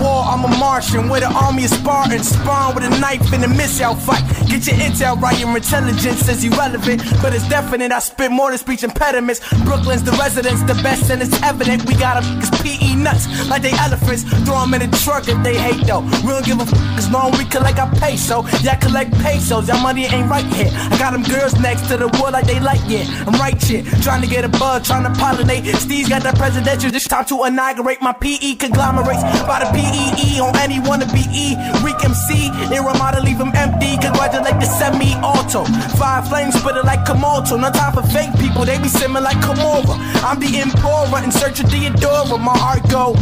[0.00, 2.28] War, I'm a Martian with an army of Spartans.
[2.28, 4.22] Spawn with a knife in a missile fight.
[4.48, 7.92] Get your intel right, your intelligence is irrelevant, but it's definite.
[7.92, 9.40] I spit more than speech impediments.
[9.64, 11.84] Brooklyn's the residence, the best, and it's evident.
[11.86, 14.22] We got 'em cause PE nuts like they elephants.
[14.44, 16.00] Throw 'em in the truck if they hate though.
[16.24, 18.44] We don't give a f as long we collect our peso.
[18.68, 20.70] I collect pesos, y'all money ain't right here.
[20.92, 23.04] I got them girls next to the wood like they like yeah.
[23.26, 25.64] I'm right shit, trying to get a bug, trying to pollinate.
[25.76, 30.56] Steve's got that presidential, this time to inaugurate my PE conglomerates by the PEE on
[30.58, 31.54] any wannabe E.
[31.84, 33.96] Weak MC, they to leave them empty.
[33.98, 35.64] Congratulate the semi auto.
[35.96, 37.60] Five flames spitter like Komodo.
[37.60, 39.94] No time for fake people, they be simming like Komora.
[40.26, 42.38] I'm the Empora in search of Theodora.
[42.38, 43.14] My heart go.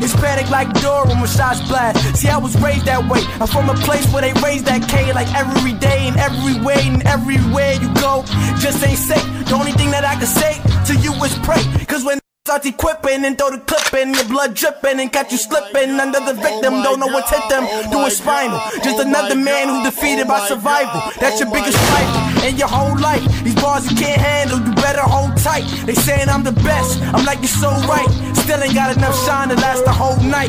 [0.00, 1.98] It's panic like Dora when my shots blast.
[2.16, 3.20] See, I was raised that way.
[3.40, 6.80] I'm from a place where they raise that K like every day and every way
[6.86, 8.22] and everywhere you go.
[8.62, 9.26] Just ain't safe.
[9.48, 11.62] The only thing that I can say to you is pray.
[11.86, 15.36] Cause when Start equipping and throw the clip in, your blood dripping and catch you
[15.36, 16.80] slipping under the victim.
[16.80, 18.58] Don't know what's hit them, doing spinal.
[18.82, 21.12] Just another man who defeated by survival.
[21.20, 23.20] That's your biggest rival in your whole life.
[23.44, 25.68] These bars you can't handle, you better hold tight.
[25.84, 28.08] They saying I'm the best, I'm like you're so right.
[28.32, 30.48] Still ain't got enough shine to last the whole night.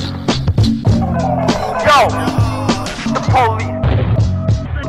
[1.84, 2.08] Yo,
[3.12, 3.76] the police.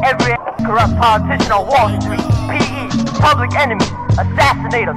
[0.06, 2.22] Every corrupt politician on Wall Street.
[2.54, 2.86] PE,
[3.18, 3.84] public enemy,
[4.14, 4.94] assassinators.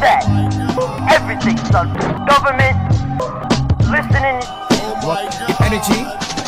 [0.00, 0.69] That.
[1.30, 1.94] Everything, son.
[2.26, 2.76] Government,
[3.86, 4.42] listening.
[5.60, 6.39] Energy.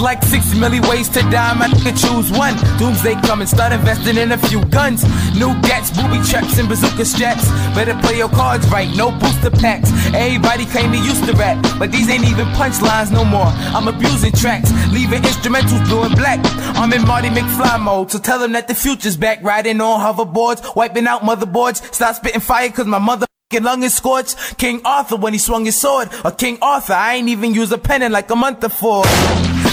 [0.00, 1.70] Like six million ways to die, man.
[1.80, 2.56] can choose one.
[2.78, 5.04] Doomsday coming, start investing in a few guns.
[5.34, 7.48] New gats, booby traps, and bazooka straps.
[7.74, 9.90] Better play your cards right, no booster packs.
[10.14, 13.50] Everybody claim they used to rap, but these ain't even punchlines no more.
[13.76, 16.40] I'm abusing tracks, leaving instrumentals blue and black.
[16.76, 19.42] I'm in Marty McFly mode, so tell them that the future's back.
[19.42, 21.94] Riding on hoverboards, wiping out motherboards.
[21.94, 23.26] Stop spitting fire, cause my mother
[23.60, 24.56] lung is scorched.
[24.58, 26.08] King Arthur when he swung his sword.
[26.24, 29.04] Or King Arthur, I ain't even use a pen in like a month before.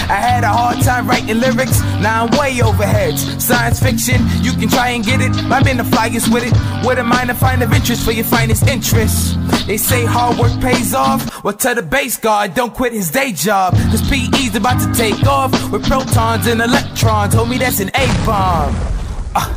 [0.09, 3.21] I had a hard time writing lyrics, now I'm way over heads.
[3.43, 5.35] Science fiction, you can try and get it.
[5.51, 6.53] I'm in the flyest with it.
[6.85, 9.35] With a minor find of interest for your finest interests.
[9.67, 11.43] They say hard work pays off.
[11.43, 13.75] Well, tell the base guard, don't quit his day job.
[13.91, 17.35] Cause PE's about to take off with protons and electrons.
[17.35, 18.98] Homie, that's an A-bomb.
[19.35, 19.47] Uh,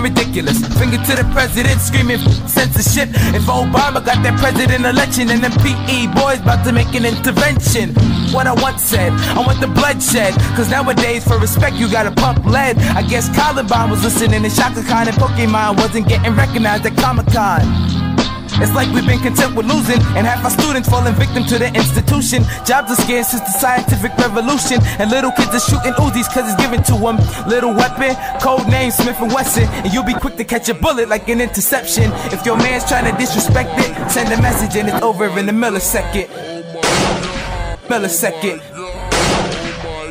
[0.00, 0.58] ridiculous.
[0.78, 3.08] Finger to the president, screaming censorship.
[3.34, 7.94] If Obama got that president election, and the PE boys about to make an intervention.
[8.32, 10.34] What I once said, I want the bloodshed.
[10.56, 12.78] Cause nowadays, for respect, you gotta pump lead.
[12.78, 17.26] I guess Columbine was listening to Chaka Khan, and Pokemon wasn't getting recognized at Comic
[17.26, 18.01] Con.
[18.60, 21.68] It's like we've been content with losing, and half our students falling victim to the
[21.72, 22.44] institution.
[22.64, 26.60] Jobs are scarce since the scientific revolution, and little kids are shooting Uzis cause it's
[26.60, 27.16] given to them.
[27.48, 31.08] Little weapon, code name Smith and Wesson, and you'll be quick to catch a bullet
[31.08, 32.12] like an interception.
[32.32, 35.52] If your man's trying to disrespect it, send a message and it's over in a
[35.52, 36.28] millisecond.
[37.88, 38.60] Millisecond.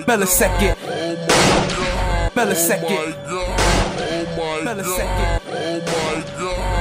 [0.05, 0.75] Millisecond.
[2.35, 3.15] Millisecond.
[4.65, 5.41] Millisecond.
[6.31, 6.80] Microphone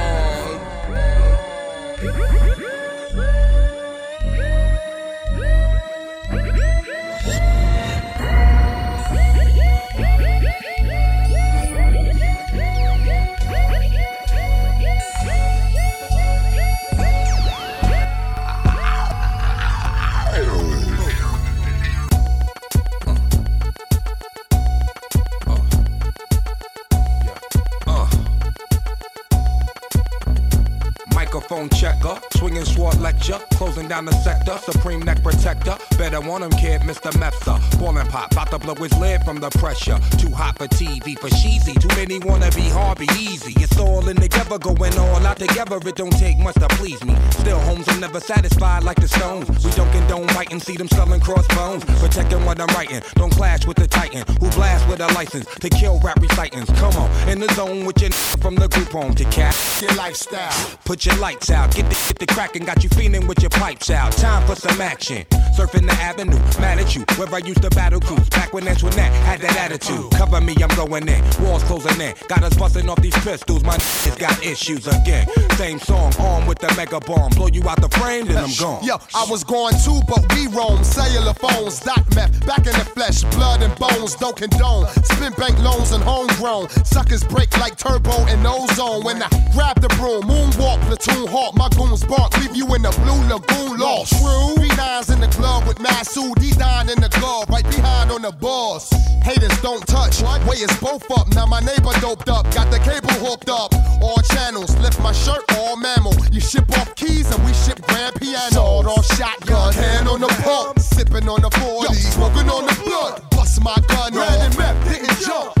[33.91, 35.90] down the sector, supreme neck protector.
[36.11, 37.09] Better want him, kid, Mr.
[37.11, 37.55] Mepsa.
[37.79, 39.97] Ballin' pop, about to blow his lid from the pressure.
[40.17, 41.73] Too hot for TV, for cheesy.
[41.75, 43.53] Too many wanna be hard, be easy.
[43.63, 45.77] It's all in together, going all out together.
[45.77, 47.15] It don't take much to please me.
[47.39, 49.47] Still, homes are never satisfied like the Stones.
[49.63, 51.85] We don't condone writing, see them selling crossbones.
[51.85, 55.69] Protecting what I'm writing, don't clash with the Titan who blast with a license to
[55.69, 56.69] kill rap recitants.
[56.73, 60.77] Come on, in the zone with your from the group home to cap your lifestyle.
[60.83, 63.51] Put your lights out, get the, get the crack cracking, got you feeling with your
[63.51, 64.11] pipes out.
[64.11, 65.25] Time for some action.
[65.55, 67.05] Surfing the avenue, mad at you.
[67.15, 68.27] Where I used to battle cruise.
[68.29, 70.11] Back when Antoinette had that attitude.
[70.11, 71.23] Cover me, I'm going in.
[71.41, 72.13] Walls closing in.
[72.27, 73.63] Got us busting off these pistols.
[73.63, 75.27] My niggas got issues again.
[75.55, 77.29] Same song, armed with the mega bomb.
[77.31, 78.83] Blow you out the frame, then I'm gone.
[78.83, 80.83] Yo, I was going too, but we roam.
[80.83, 84.87] Cellular phones, dot meth, back in the flesh, blood and bones, don't condone.
[85.03, 86.69] Spin bank loans and homegrown.
[86.83, 89.03] Suckers break like turbo and ozone.
[89.03, 92.91] When I grab the broom, moonwalk, platoon hawk, my goons bark, leave you in the
[93.03, 94.17] blue lagoon lost.
[94.17, 94.55] True.
[94.55, 98.21] Three nines in the glove with Masood, D nine in the glove, right behind on
[98.21, 98.89] the boss.
[99.23, 101.27] Haters don't touch, way is both up.
[101.35, 103.73] Now my neighbor doped up, got the cable hooked up.
[104.01, 106.15] All channels, lift my shirt, all mammal.
[106.31, 108.51] You ship off keys and we ship grand piano.
[108.51, 113.21] Sawed off shotgun, hand on the pump, sipping on the 40, smoking on the blood.
[113.31, 115.60] Bust my gun, ran and map, didn't jump.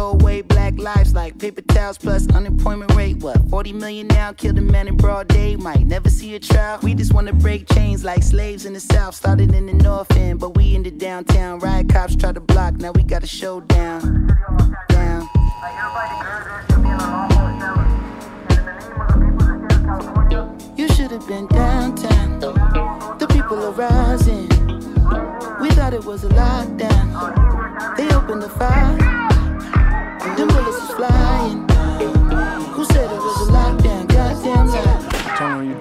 [0.01, 3.17] throw away black lives like paper towels plus unemployment rate.
[3.17, 4.33] What, 40 million now?
[4.33, 6.79] Killed a man in broad day, might never see a trial.
[6.81, 9.13] We just wanna break chains like slaves in the south.
[9.13, 11.59] Started in the north end, but we in the downtown.
[11.59, 14.01] Riot cops try to block, now we got a showdown.
[14.89, 15.29] Down.
[20.77, 22.39] You should have been downtown.
[23.19, 24.49] The people are rising.
[25.61, 27.97] We thought it was a lockdown.
[27.97, 29.30] They opened the fire.
[31.01, 33.10] Who said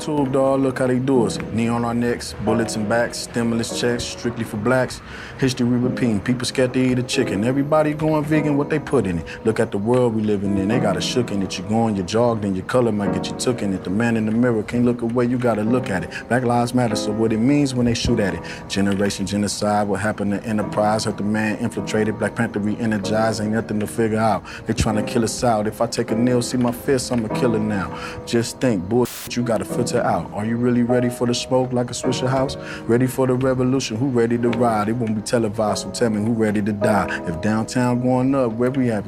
[0.01, 0.61] YouTube, dog.
[0.61, 1.39] Look how they do us.
[1.53, 5.01] Knee on our necks, bullets and backs, stimulus checks, strictly for blacks.
[5.39, 6.21] History repeating.
[6.21, 7.45] People scared to eat a chicken.
[7.45, 9.27] Everybody going vegan, what they put in it.
[9.45, 10.69] Look at the world we living in.
[10.69, 11.59] They got a shook in it.
[11.59, 13.85] You going, you jogged, and your color might get you took in it.
[13.85, 15.27] The man in the mirror can't look away.
[15.27, 16.29] You gotta look at it.
[16.29, 16.97] Black lives matter.
[16.97, 18.43] So what it means when they shoot at it.
[18.69, 19.89] Generation genocide.
[19.89, 21.05] What happened to Enterprise?
[21.05, 22.19] Hurt the man infiltrated.
[22.19, 23.41] Black Panther re-energized.
[23.41, 24.45] Ain't nothing to figure out.
[24.67, 25.67] They trying to kill us out.
[25.67, 27.91] If I take a nail, see my fist, I'm a killer now.
[28.25, 30.31] Just think, bullshit, you gotta filter out.
[30.33, 32.57] Are you really ready for the smoke like a Swisher house?
[32.83, 33.97] Ready for the revolution?
[33.97, 34.89] Who ready to ride?
[34.89, 37.09] It won't be televised, so tell me who ready to die.
[37.27, 39.05] If downtown going up, where we at?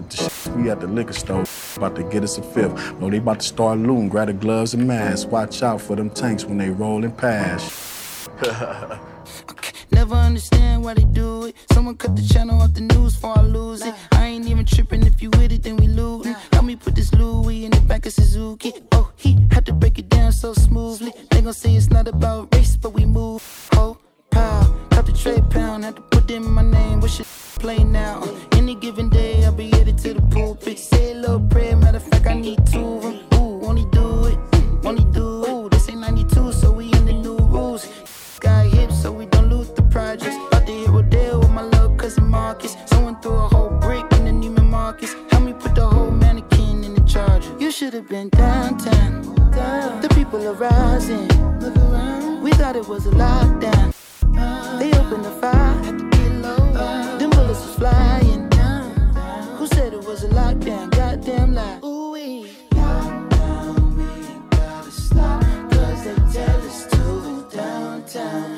[0.57, 1.45] We at the liquor store.
[1.77, 2.99] About to get us a fifth.
[2.99, 4.09] No, they about to start looting.
[4.09, 5.27] Grab the gloves and masks.
[5.27, 8.31] Watch out for them tanks when they rolling past.
[9.93, 11.57] Never understand why they do it.
[11.73, 13.95] Someone cut the channel off the news before I lose it.
[14.13, 16.35] I ain't even tripping if you with it, then we lootin'.
[16.53, 18.73] Help me put this Louis in the back of Suzuki.
[18.93, 21.13] Oh, he had to break it down so smoothly.
[21.31, 23.43] They gon' say it's not about race, but we move.
[23.75, 23.99] Oh,
[24.31, 24.75] pow.
[24.91, 27.01] Cut the trade pound, had to put in my name.
[27.01, 27.27] What should
[27.61, 28.23] play now?
[28.23, 30.79] Uh, any given day, I'll be headed to the pulpit.
[30.79, 33.17] Say a little prayer, matter of fact, I need two of them.
[33.35, 35.71] Ooh, only do it, mm, only do it.
[35.71, 36.42] This ain't 92,
[39.93, 40.37] projects.
[40.49, 42.77] About to hit Rodale with my little cousin Marcus.
[42.87, 45.15] Someone threw a whole brick in the Neiman Marcus.
[45.31, 47.55] Help me put the whole mannequin in the charger.
[47.59, 49.23] You should have been downtown.
[50.01, 51.29] The people are rising.
[52.43, 53.93] We thought it was a lockdown.
[54.79, 55.83] They opened the fire.
[57.19, 58.51] Them bullets was flying.
[59.59, 60.91] Who said it was a lockdown?
[60.91, 61.81] Goddamn lie.
[61.85, 62.51] Ooh-wee.
[65.71, 68.52] Cause they tell us to downtown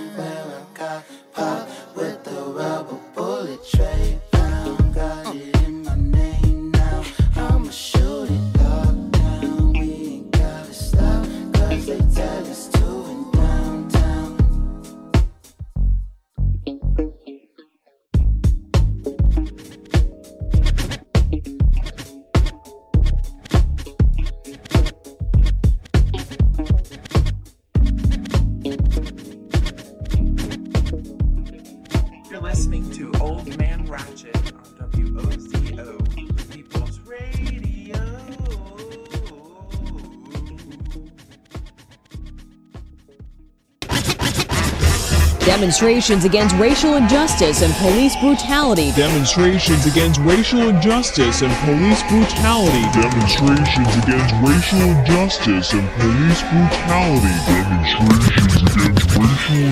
[45.64, 48.92] Demonstrations against racial injustice and police brutality.
[48.92, 52.84] Demonstrations against racial injustice and police brutality.
[52.92, 57.32] Demonstrations against racial injustice and police brutality.
[57.48, 58.20] Demonstrations
[58.60, 59.30] against racial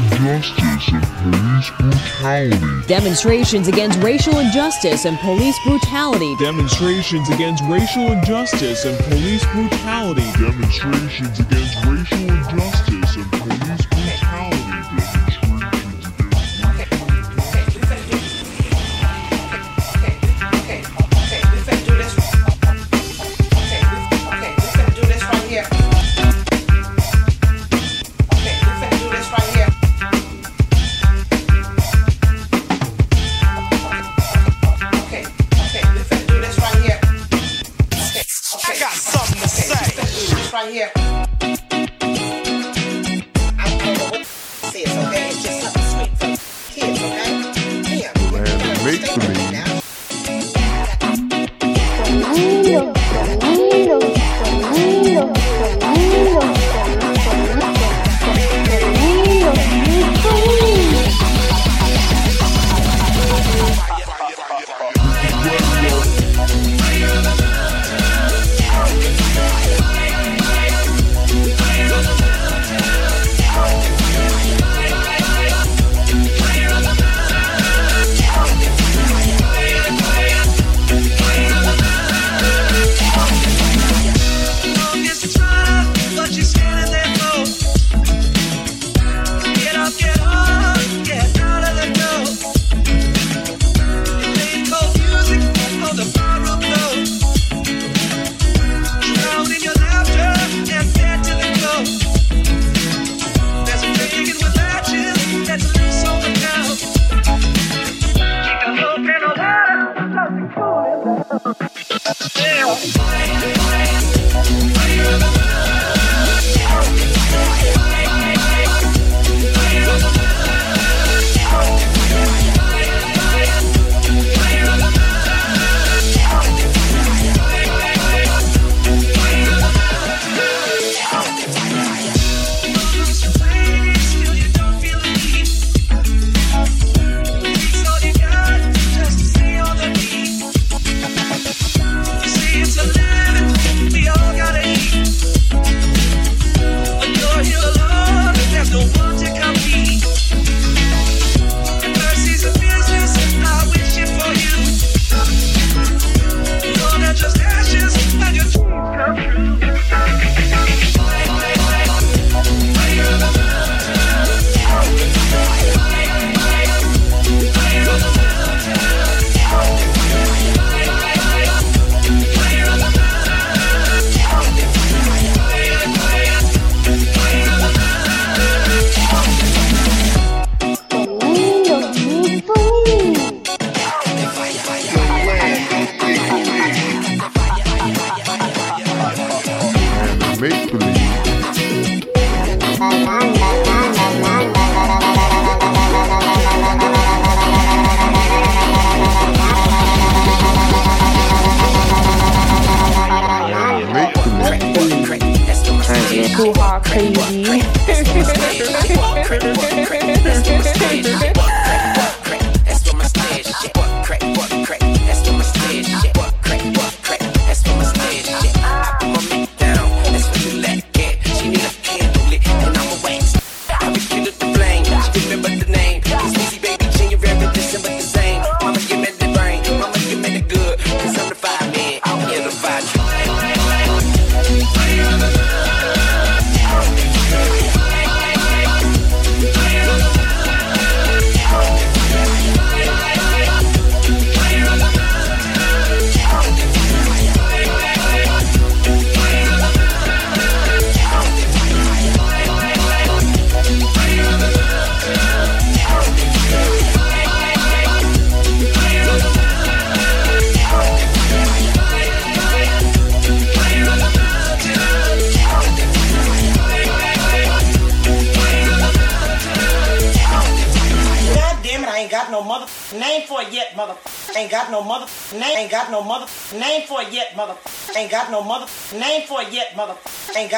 [0.09, 2.87] injustice and police brutality.
[2.89, 6.35] Demonstrations against racial injustice and police brutality.
[6.41, 10.33] Demonstrations against racial injustice and police brutality.
[10.41, 13.02] Demonstrations against racial injustice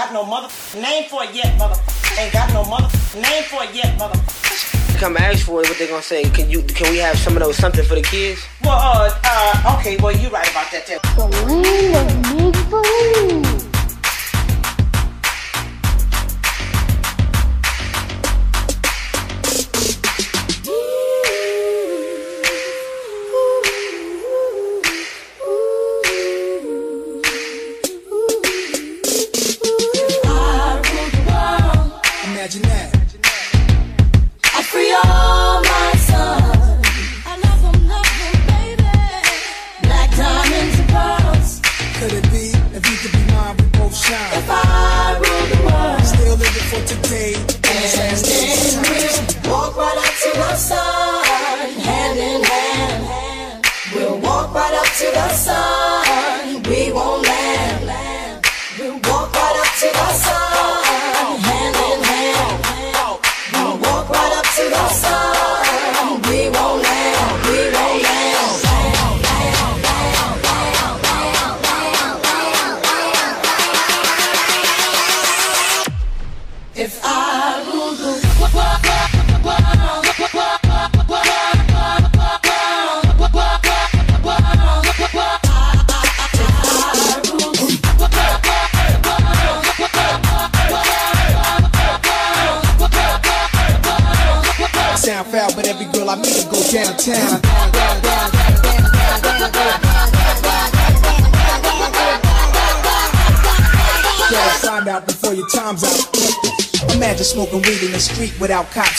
[0.04, 0.48] got no mother
[0.78, 1.80] name for it yet, mother.
[2.18, 4.20] Ain't got no mother name for it yet, mother.
[4.98, 6.24] come ask for it, what they gonna say?
[6.24, 6.62] Can you?
[6.62, 8.44] Can we have some of those something for the kids?
[8.62, 10.98] Well, uh, uh, okay, well, you right about that too.
[13.14, 13.53] Imagine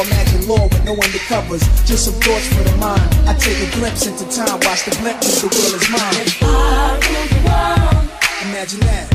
[0.00, 1.62] imagine law with no undercovers.
[1.86, 3.02] Just some thoughts for the mind.
[3.28, 6.26] I take a glimpse into time, watch the blimp, the world is mine.
[6.40, 8.08] I rule the world.
[8.48, 9.06] Imagine that.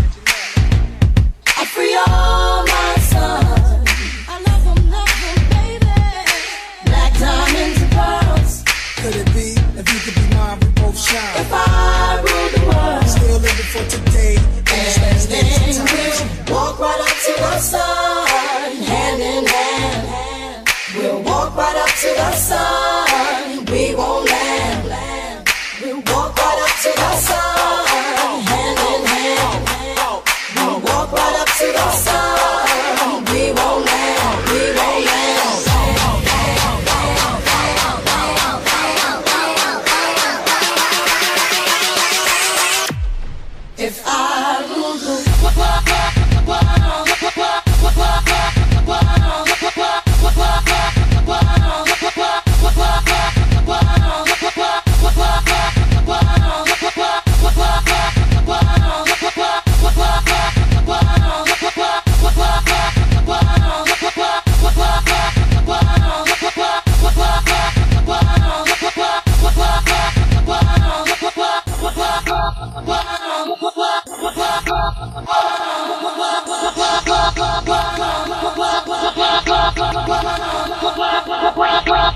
[1.57, 3.89] I free all my sons.
[4.29, 5.97] I love them, love them, baby.
[6.85, 8.63] Black diamonds and pearls.
[9.01, 11.41] Could it be if you could be mine, we both shine?
[11.41, 13.05] If I rule the world.
[13.09, 14.37] Still living for today.
[14.69, 19.76] And then we'll walk right up to the sun, hand in hand.
[21.57, 22.86] Right up to the sun.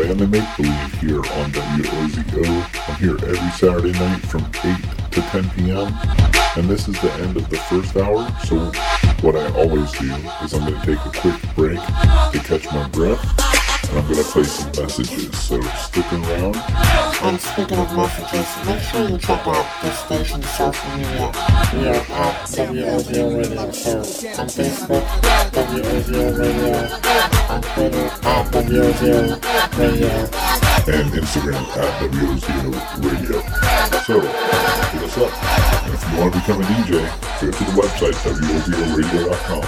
[0.00, 2.88] of Make Believe here on WOZO.
[2.88, 5.94] I'm here every Saturday night from 8 to 10 p.m.
[6.56, 8.28] And this is the end of the first hour.
[8.44, 8.72] So,
[9.20, 12.88] what I always do is I'm going to take a quick break to catch my
[12.88, 13.63] breath.
[13.96, 15.38] I'm to play some messages.
[15.38, 16.56] So, stick around.
[17.22, 21.30] And speaking of messages, make sure you check out this station's social media.
[21.72, 25.06] We are at WOZO Radio Show on Facebook,
[25.52, 26.76] WOZO Radio,
[27.48, 30.08] on Twitter at WOZO Radio.
[30.86, 32.66] And Instagram at WOZO
[33.04, 33.38] Radio.
[34.02, 35.83] So, hit us up.
[36.14, 36.90] If you want to become a DJ,
[37.40, 39.64] go to the website, WOZOradio.com.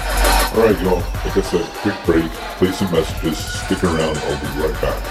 [0.56, 4.80] Alright, y'all, like I said, quick break, play some messages, stick around, I'll be right
[4.80, 5.02] back.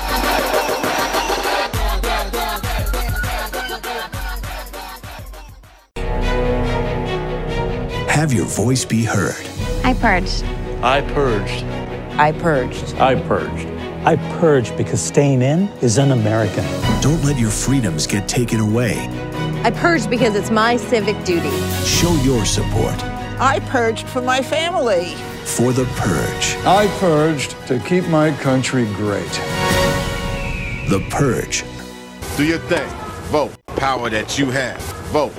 [8.07, 9.35] Have your voice be heard.
[9.83, 10.45] I purged.
[10.81, 11.65] I purged.
[12.17, 12.95] I purged.
[12.95, 13.67] I purged.
[14.05, 16.63] I purged because staying in is un American.
[17.01, 19.24] Don't let your freedoms get taken away.
[19.65, 21.49] I purged because it's my civic duty.
[21.83, 23.03] Show your support
[23.39, 25.15] I purged for my family.
[25.43, 26.55] for the purge.
[26.67, 29.31] I purged to keep my country great.
[30.87, 31.63] The purge.
[32.37, 32.87] Do your thing.
[33.31, 33.53] Vote.
[33.75, 34.79] Power that you have.
[35.11, 35.33] Vote.